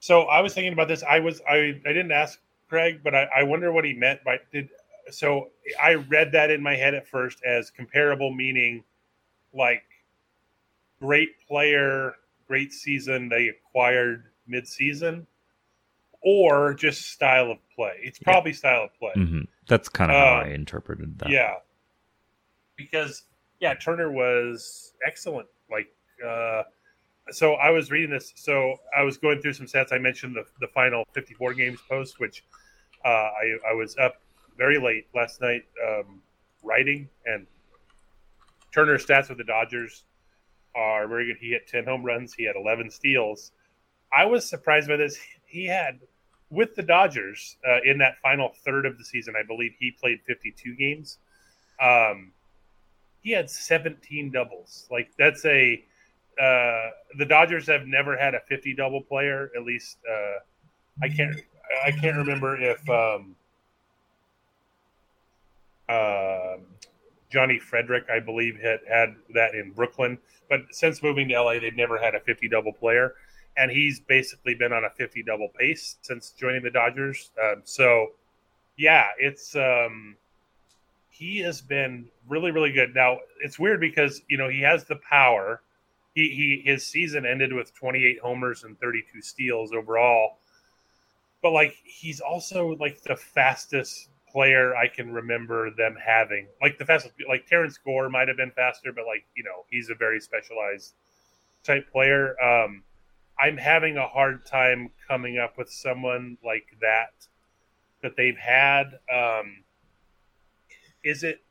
[0.00, 1.02] So I was thinking about this.
[1.02, 4.38] I was I, I didn't ask Craig, but I, I wonder what he meant by
[4.52, 4.68] did
[5.10, 5.50] so
[5.82, 8.84] I read that in my head at first as comparable, meaning
[9.52, 9.84] like
[11.00, 12.14] great player,
[12.46, 15.26] great season they acquired mid-season,
[16.26, 17.92] or just style of play.
[18.02, 18.56] It's probably yeah.
[18.56, 19.12] style of play.
[19.16, 19.40] Mm-hmm.
[19.68, 21.30] That's kind of uh, how I interpreted that.
[21.30, 21.54] Yeah,
[22.74, 23.22] because
[23.60, 25.46] yeah, Turner was excellent.
[25.70, 25.88] Like,
[26.26, 26.64] uh,
[27.30, 28.32] so I was reading this.
[28.34, 29.92] So I was going through some stats.
[29.92, 32.44] I mentioned the the final 54 games post, which
[33.04, 34.16] uh, I I was up
[34.58, 36.20] very late last night um,
[36.64, 37.46] writing, and
[38.74, 40.04] Turner's stats with the Dodgers
[40.74, 41.36] are very good.
[41.40, 43.52] He hit 10 home runs, he had 11 steals.
[44.12, 45.18] I was surprised by this.
[45.48, 46.00] He had,
[46.50, 50.20] with the Dodgers uh, in that final third of the season, I believe he played
[50.26, 51.18] 52 games.
[51.80, 52.32] Um,
[53.22, 54.86] he had 17 doubles.
[54.90, 55.82] Like, that's a.
[56.40, 59.50] Uh, the Dodgers have never had a 50 double player.
[59.56, 60.38] At least uh,
[61.02, 61.36] I can't.
[61.84, 63.34] I can't remember if um,
[65.88, 66.56] uh,
[67.30, 70.18] Johnny Frederick, I believe, had had that in Brooklyn.
[70.48, 73.14] But since moving to LA, they've never had a 50 double player.
[73.56, 77.30] And he's basically been on a 50 double pace since joining the Dodgers.
[77.42, 78.08] Um, so,
[78.76, 80.16] yeah, it's um,
[81.10, 82.94] he has been really, really good.
[82.94, 85.62] Now, it's weird because, you know, he has the power.
[86.14, 90.38] He, he his season ended with 28 homers and 32 steals overall.
[91.42, 96.46] But like he's also like the fastest player I can remember them having.
[96.60, 99.88] Like the fastest, like Terrence Gore might have been faster, but like you know he's
[99.88, 100.94] a very specialized
[101.64, 102.34] type player.
[102.42, 102.82] Um,
[103.40, 107.28] I'm having a hard time coming up with someone like that
[108.02, 108.98] that they've had.
[109.12, 109.64] Um,
[111.04, 111.42] is it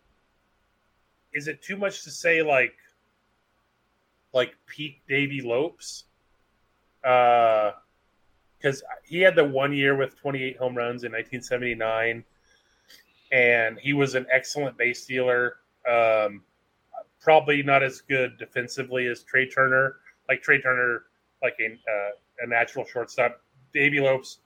[1.33, 2.75] is it too much to say like
[4.33, 6.05] like peak Davey Lopes?
[7.03, 7.71] Uh,
[8.57, 12.23] because he had the one year with 28 home runs in 1979
[13.31, 15.57] and he was an excellent base stealer.
[15.87, 16.41] Um,
[17.19, 19.97] probably not as good defensively as Trea Turner.
[20.27, 21.03] Like Trea Turner,
[21.41, 22.11] like a, uh,
[22.41, 23.41] a natural shortstop.
[23.73, 24.39] Davey Lopes,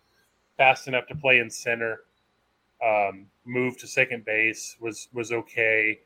[0.58, 2.02] fast enough to play in center.
[2.86, 6.00] Um, moved to second base was was okay.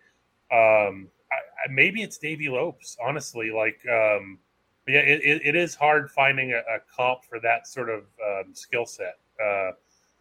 [0.51, 3.51] Um, I, maybe it's Davey Lopes, honestly.
[3.51, 4.39] Like, um,
[4.87, 8.85] yeah, it, it is hard finding a, a, comp for that sort of um, skill
[8.85, 9.17] set.
[9.43, 9.71] Uh,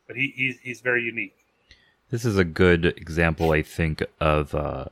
[0.06, 1.36] but he he's he's very unique.
[2.10, 4.86] This is a good example, I think, of uh,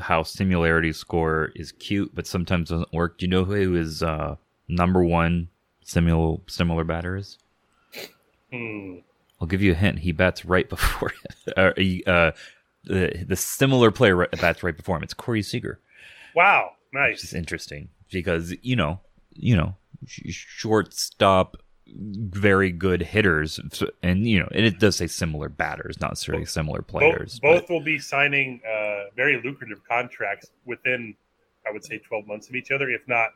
[0.00, 3.18] how similarity score is cute, but sometimes doesn't work.
[3.18, 4.36] Do you know who is uh,
[4.68, 5.48] number one
[5.82, 7.38] similar similar batter is?
[8.52, 8.96] Hmm.
[9.40, 10.00] I'll give you a hint.
[10.00, 11.12] He bats right before
[11.56, 12.32] uh, he, uh,
[12.84, 15.02] the the similar player bats right before him.
[15.02, 15.80] It's Corey Seager.
[16.34, 17.22] Wow, nice.
[17.24, 19.00] is interesting because you know,
[19.32, 19.76] you know,
[20.06, 23.60] sh- shortstop, very good hitters,
[24.02, 27.38] and you know, and it does say similar batters, not necessarily similar players.
[27.40, 31.14] Both, both will be signing uh, very lucrative contracts within,
[31.66, 33.30] I would say, 12 months of each other, if not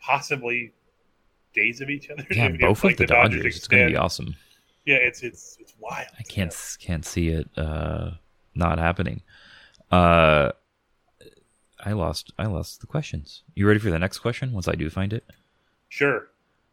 [0.00, 0.72] possibly
[1.54, 2.24] days of each other.
[2.30, 3.56] yeah, If- if, both like, of the, Dodgers.
[3.56, 4.34] It's going to be awesome.
[4.84, 6.08] Yeah, it's it's it's wild.
[6.18, 8.12] I can't can't see it uh,
[8.54, 9.22] not happening.
[9.90, 10.50] Uh,
[11.84, 13.42] I lost I lost the questions.
[13.54, 14.52] You ready for the next question?
[14.52, 15.24] Once I do find it.
[15.88, 16.28] Sure.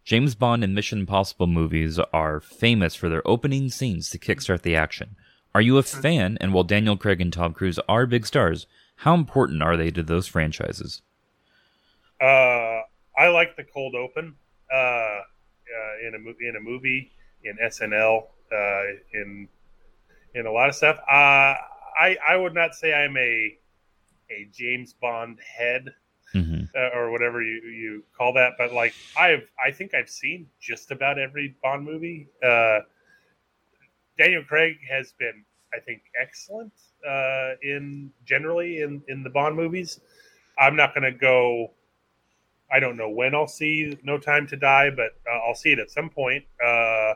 [0.10, 4.76] James Bond and Mission Impossible movies are famous for their opening scenes to kickstart the
[4.76, 5.16] action.
[5.54, 6.36] Are you a fan?
[6.42, 10.02] And while Daniel Craig and Tom Cruise are big stars, how important are they to
[10.02, 11.04] those franchises?
[12.20, 12.82] Uh,
[13.16, 14.34] I like the cold open
[14.74, 15.22] uh, uh,
[16.08, 17.12] in a mo- in a movie,
[17.44, 18.84] in SNL, uh,
[19.14, 19.48] in
[20.34, 20.98] in a lot of stuff.
[21.08, 21.54] Uh,
[22.02, 23.56] I I would not say I'm a
[24.32, 25.94] a James Bond head
[26.36, 26.66] Mm-hmm.
[26.76, 30.92] uh, or whatever you, you call that, but like I've I think I've seen just
[30.92, 32.28] about every Bond movie.
[32.44, 32.82] Uh,
[34.18, 36.74] Daniel Craig has been I think excellent
[37.08, 40.00] uh, in generally in in the Bond movies.
[40.60, 41.72] I'm not going to go.
[42.72, 45.80] I don't know when I'll see No Time to Die, but uh, I'll see it
[45.80, 46.46] at some point.
[46.64, 47.14] Uh,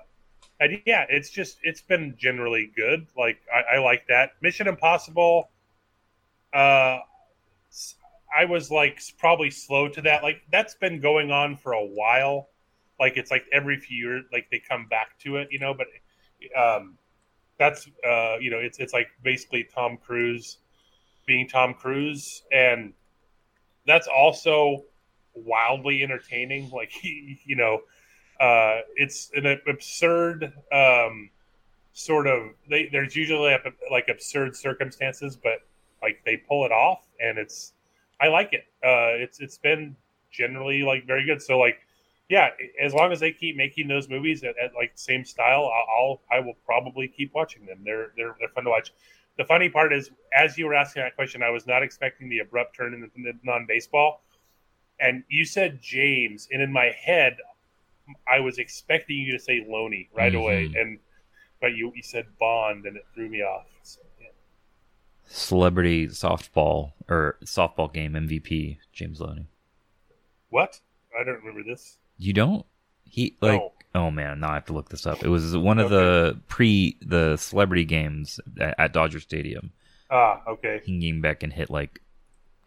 [0.60, 3.06] and yeah, it's just it's been generally good.
[3.18, 4.32] Like I, I like that.
[4.42, 5.50] Mission Impossible.
[6.54, 7.00] Uh,
[8.36, 10.24] I was like probably slow to that.
[10.24, 12.50] Like that's been going on for a while.
[13.00, 15.74] Like it's like every few years, like they come back to it, you know.
[15.74, 15.88] But
[16.58, 16.98] um,
[17.58, 20.58] that's uh, you know, it's it's like basically Tom Cruise
[21.26, 22.94] being Tom Cruise, and
[23.88, 24.84] that's also
[25.34, 26.70] wildly entertaining.
[26.74, 27.82] Like you know,
[28.40, 31.30] uh, it's an absurd um,
[31.94, 32.52] sort of.
[32.70, 33.56] They, there's usually
[33.92, 35.60] like absurd circumstances, but
[36.02, 37.74] like they pull it off, and it's.
[38.24, 38.66] I like it.
[38.84, 39.96] Uh, it's it's been
[40.32, 41.42] generally like very good.
[41.42, 41.80] So like,
[42.30, 42.50] yeah,
[42.82, 46.22] as long as they keep making those movies at, at like same style, I'll, I'll
[46.38, 47.80] I will probably keep watching them.
[47.84, 48.94] They're they're they're fun to watch.
[49.38, 50.12] The funny part is,
[50.44, 53.10] as you were asking that question, I was not expecting the abrupt turn in the,
[53.18, 54.22] the non-baseball,
[55.00, 57.38] and you said James, and in my head,
[58.32, 60.82] I was expecting you to say Loney right away, Mhm.
[60.82, 61.00] and
[61.60, 63.68] but you you said Bond, and it threw me off.
[63.82, 64.02] So.
[65.26, 69.48] Celebrity softball or softball game MVP James Loney.
[70.50, 70.80] What?
[71.20, 71.98] I don't remember this.
[72.18, 72.66] You don't?
[73.06, 73.72] He like No.
[73.96, 75.24] oh man, now I have to look this up.
[75.24, 79.72] It was one of the pre the celebrity games at, at Dodger Stadium.
[80.12, 80.82] Ah, okay.
[80.84, 82.02] He came back and hit like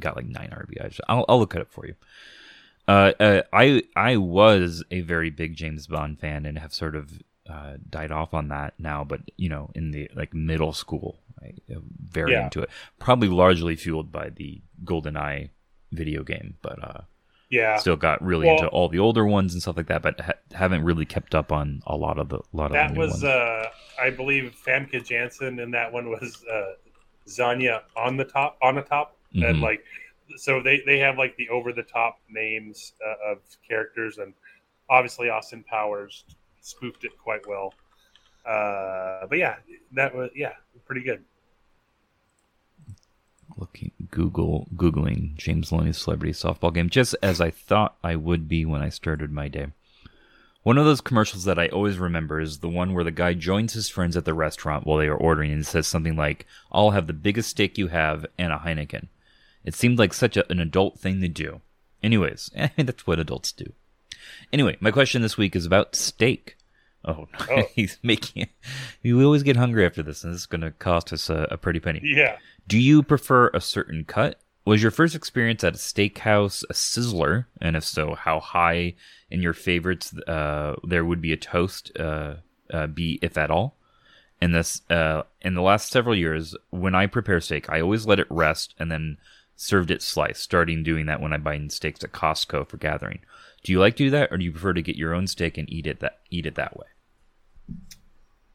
[0.00, 1.00] got like nine RBIs.
[1.08, 1.94] I'll I'll look it up for you.
[2.88, 7.22] Uh, uh, I I was a very big James Bond fan and have sort of
[7.48, 9.04] uh, died off on that now.
[9.04, 11.18] But you know, in the like middle school,
[12.10, 12.44] very Yeah.
[12.44, 12.70] into it.
[12.98, 15.50] Probably largely fueled by the GoldenEye
[15.92, 17.00] video game, but uh,
[17.50, 17.76] Yeah.
[17.76, 20.02] still got really Well- into all the older ones and stuff like that.
[20.02, 22.94] But ha- haven't really kept up on a lot of the lot of That the
[22.94, 23.70] new was, uh,
[24.00, 26.72] I believe, Famke Janssen, and that one was uh,
[27.28, 29.60] Xenia on the top, on the top, and Mhm.
[29.62, 29.84] like,
[30.36, 34.34] so they they have like the over the top names uh, of characters, and
[34.88, 36.24] obviously Austin Powers
[36.60, 37.74] spoofed it quite well.
[38.46, 39.56] Uh, but yeah,
[39.92, 40.52] that was yeah,
[40.86, 41.24] pretty good.
[43.56, 48.64] looking Google googling James Loney's celebrity softball game, just as I thought I would be
[48.64, 49.68] when I started my day.
[50.62, 53.72] One of those commercials that I always remember is the one where the guy joins
[53.74, 57.06] his friends at the restaurant while they are ordering and says something like, "I'll have
[57.06, 59.06] the biggest steak you have and a Heineken."
[59.64, 61.60] It seemed like such a, an adult thing to do.
[62.02, 63.72] Anyways, that's what adults do.
[64.52, 66.55] Anyway, my question this week is about steak.
[67.04, 67.62] Oh, Oh.
[67.74, 68.48] he's making it.
[69.02, 71.56] We always get hungry after this, and this is going to cost us a, a
[71.56, 72.00] pretty penny.
[72.02, 72.36] Yeah.
[72.66, 74.40] Do you prefer a certain cut?
[74.64, 77.44] Was your first experience at a steakhouse a sizzler?
[77.60, 78.94] And if so, how high
[79.30, 82.36] in your favorites uh, there would be a toast uh,
[82.72, 83.76] uh, be, if at all?
[84.42, 88.18] In this, uh, in the last several years, when I prepare steak, I always let
[88.18, 89.18] it rest and then
[89.56, 90.42] served it sliced.
[90.42, 93.20] Starting doing that when I buy steaks at Costco for gathering.
[93.64, 95.58] Do you like to do that, or do you prefer to get your own steak
[95.58, 96.86] and eat it that eat it that way?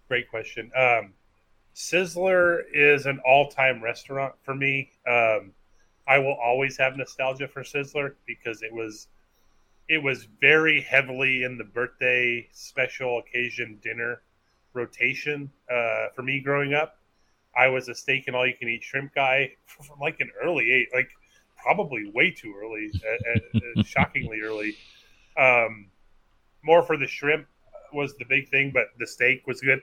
[0.07, 0.71] Great question.
[0.75, 1.13] Um,
[1.75, 4.91] Sizzler is an all-time restaurant for me.
[5.07, 5.53] Um,
[6.07, 9.07] I will always have nostalgia for Sizzler because it was
[9.87, 14.21] it was very heavily in the birthday special occasion dinner
[14.73, 17.00] rotation uh, for me growing up.
[17.55, 20.71] I was a steak and all you can eat shrimp guy from like an early
[20.71, 21.09] age, like
[21.57, 24.75] probably way too early, uh, uh, shockingly early.
[25.37, 25.87] Um,
[26.63, 27.47] more for the shrimp
[27.93, 29.81] was the big thing, but the steak was good.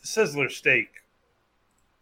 [0.00, 0.88] The Sizzler steak,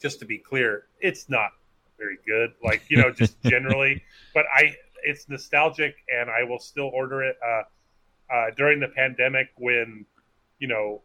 [0.00, 1.50] just to be clear, it's not
[1.98, 2.52] very good.
[2.62, 4.02] Like you know, just generally,
[4.34, 7.36] but I it's nostalgic, and I will still order it.
[7.44, 7.62] Uh,
[8.32, 10.04] uh, during the pandemic, when
[10.58, 11.02] you know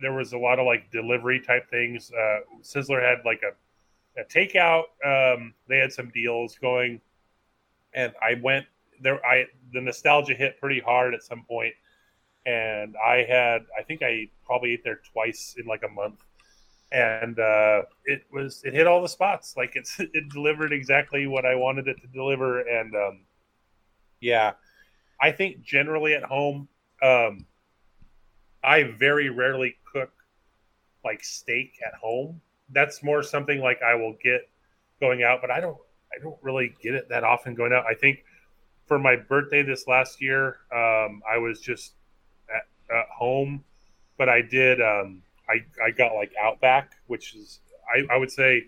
[0.00, 4.24] there was a lot of like delivery type things, uh, Sizzler had like a, a
[4.24, 4.84] takeout.
[5.04, 7.00] Um, they had some deals going,
[7.94, 8.66] and I went
[9.00, 9.24] there.
[9.24, 11.74] I the nostalgia hit pretty hard at some point,
[12.46, 16.24] and I had I think I probably ate there twice in like a month
[16.90, 19.54] and uh, it was it hit all the spots.
[19.56, 23.20] Like it's it delivered exactly what I wanted it to deliver, and um,
[24.20, 24.52] yeah,
[25.20, 26.68] I think generally at home,
[27.02, 27.46] um,
[28.68, 30.12] I very rarely cook
[31.02, 32.40] like steak at home.
[32.70, 34.42] That's more something like I will get
[35.00, 35.78] going out, but I don't
[36.14, 37.84] I don't really get it that often going out.
[37.86, 38.24] I think
[38.86, 41.94] for my birthday this last year, um, I was just
[42.54, 43.64] at, at home,
[44.18, 44.82] but I did.
[44.82, 47.60] Um, I, I got like Outback, which is
[47.94, 48.64] I, I would say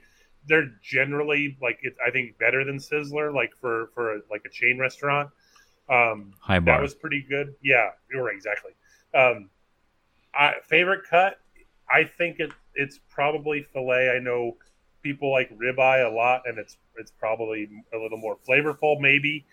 [0.46, 4.51] they're generally like it, I think better than Sizzler, like for for a, like a
[4.51, 5.28] chain restaurant.
[5.90, 6.76] Um, High bar.
[6.76, 7.55] That was pretty good.
[7.62, 8.72] Yeah, you're exactly.
[9.14, 9.51] Um,
[10.35, 11.39] I, favorite cut,
[11.91, 14.11] I think it it's probably fillet.
[14.11, 14.57] I know
[15.03, 19.45] people like ribeye a lot, and it's it's probably a little more flavorful, maybe.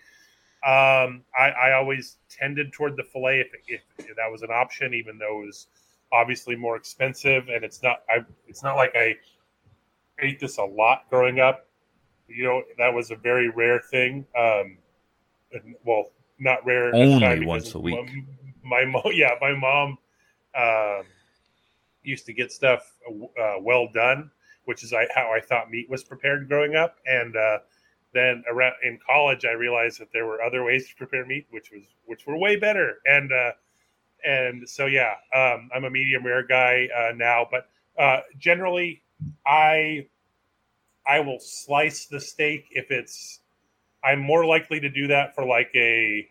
[0.66, 4.92] Um, I, I always tended toward the fillet if, if, if that was an option,
[4.92, 5.68] even though it was
[6.12, 8.02] obviously more expensive, and it's not.
[8.08, 9.16] I it's not like I
[10.20, 11.66] ate this a lot growing up.
[12.28, 14.26] You know, that was a very rare thing.
[14.38, 14.78] Um,
[15.84, 16.94] well, not rare.
[16.94, 17.98] Only once a week.
[18.62, 19.96] My mom, yeah, my mom
[20.58, 21.04] um,
[22.02, 24.30] used to get stuff uh, well done,
[24.64, 27.58] which is how I thought meat was prepared growing up, and uh,
[28.12, 31.70] then around in college, I realized that there were other ways to prepare meat, which
[31.70, 33.52] was which were way better, and uh,
[34.24, 39.02] and so yeah, um, I'm a medium rare guy uh, now, but uh, generally,
[39.46, 40.06] I
[41.06, 43.40] I will slice the steak if it's.
[44.04, 46.28] I'm more likely to do that for like a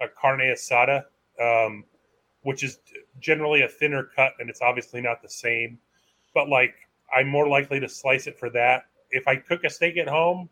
[0.00, 1.04] a carne asada,
[1.40, 1.84] um,
[2.42, 2.78] which is
[3.20, 5.78] generally a thinner cut, and it's obviously not the same.
[6.34, 6.74] But like,
[7.14, 8.86] I'm more likely to slice it for that.
[9.10, 10.48] If I cook a steak at home,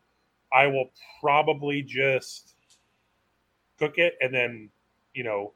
[0.52, 2.54] I will probably just
[3.78, 4.70] cook it and then,
[5.14, 5.52] you know,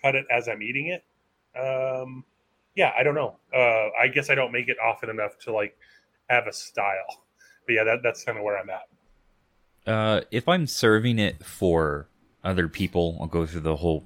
[0.00, 1.04] cut it as I'm eating it.
[1.58, 2.24] Um,
[2.74, 3.36] yeah, I don't know.
[3.54, 5.76] Uh, I guess I don't make it often enough to like
[6.28, 7.24] have a style.
[7.66, 8.82] But yeah, that, that's kind of where I'm at.
[9.86, 12.08] Uh, if I'm serving it for
[12.42, 14.04] other people, I'll go through the whole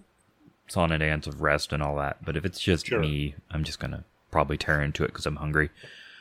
[0.77, 2.25] and dance of rest and all that.
[2.25, 3.01] But if it's just Sure.
[3.01, 5.71] me, I'm just gonna probably tear into it because I'm hungry.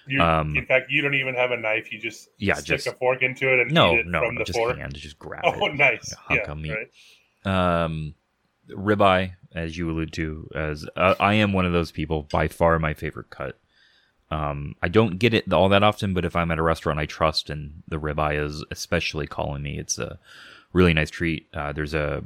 [0.08, 1.92] You, Um, in fact, you don't even have a knife.
[1.92, 4.36] You just Yeah, stick just- a fork into it and no, eat it no, from
[4.36, 4.78] the just fork.
[4.78, 5.76] hand, just grab Oh, it.
[5.76, 6.14] nice.
[6.14, 6.72] A hunk Yeah, meat.
[7.46, 7.84] right.
[7.84, 8.16] Um,
[8.70, 12.24] ribeye, as you allude to, as uh, I am one of those people.
[12.24, 13.58] By far, my favorite cut.
[14.30, 17.06] Um, I don't get it all that often, but if I'm at a restaurant I
[17.06, 20.20] trust and the ribeye is especially calling me, it's a
[20.74, 21.48] really nice treat.
[21.54, 22.24] Uh, there's a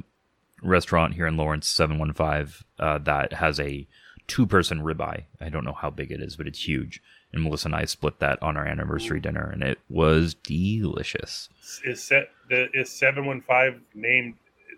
[0.62, 3.86] restaurant here in Lawrence, seven one five, uh, that has a
[4.26, 5.24] two person ribeye.
[5.40, 7.02] I don't know how big it is, but it's huge.
[7.32, 11.48] And Melissa and I split that on our anniversary dinner, and it was delicious.
[11.84, 14.34] Is set the is seven one five named?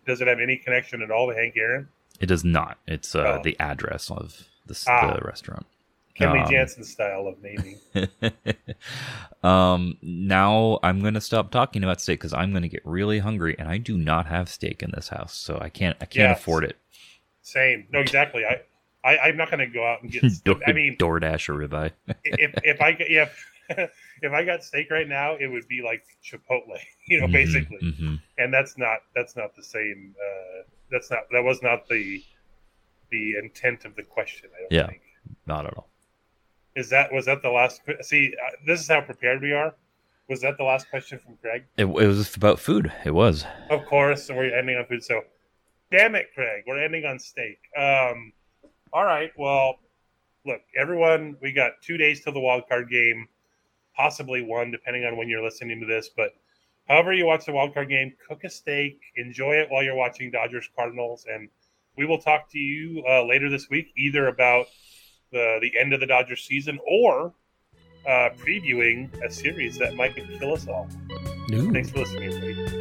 [0.07, 1.89] Does it have any connection at all to Hank Aaron?
[2.21, 2.79] It does not.
[2.87, 3.43] It's uh, Oh.
[3.43, 5.15] the address of the, Ah.
[5.19, 5.67] the restaurant.
[6.19, 7.79] Kenley Um, Jansen style of naming.
[9.43, 13.69] um, now I'm gonna stop talking about steak because I'm gonna get really hungry, and
[13.69, 15.97] I do not have steak in this house, so I can't.
[16.01, 16.41] I can't Yes.
[16.41, 16.77] afford it.
[17.43, 17.87] Same.
[17.91, 18.45] No, exactly.
[18.45, 18.61] I,
[19.05, 20.23] I I'm not going to go out and get.
[20.45, 21.91] Door, I mean, DoorDash or ribeye.
[22.25, 23.29] if if I yeah,
[24.23, 27.79] if I got steak right now, it would be like Chipotle, you know, Mhm, basically.
[27.83, 28.21] mhm.
[28.39, 30.15] And that's not that's not the same.
[30.19, 32.23] Uh, that's not that was not the
[33.11, 34.49] the intent of the question.
[34.57, 35.03] I don't Yeah, think.
[35.47, 35.89] not at all.
[36.77, 37.83] Is that was that the last?
[38.03, 39.75] See, uh, this is how prepared we are.
[40.29, 41.65] Was that the last question from Craig?
[41.77, 42.91] It, it was about food.
[43.05, 43.45] It was.
[43.71, 45.05] Of course, we're ending on food.
[45.05, 45.21] So,
[45.91, 47.59] damn it, Craig, we're ending on steak.
[47.77, 48.33] Um,
[48.93, 49.31] all right.
[49.37, 49.77] Well,
[50.47, 53.29] look, everyone, we got two days till the wild card game,
[53.97, 56.11] possibly one, depending on when you're listening to this.
[56.17, 56.31] But
[56.89, 60.31] however you watch the wild card game, cook a steak, enjoy it while you're watching
[60.31, 61.49] Dodgers Cardinals, and
[61.97, 64.67] we will talk to you uh, later this week, either about
[65.35, 67.35] the the end of the Dodgers season or
[68.07, 70.89] uh, previewing a series that might kill us all.
[71.53, 71.73] Ooh.
[71.73, 72.74] Thanks for listening, everybody.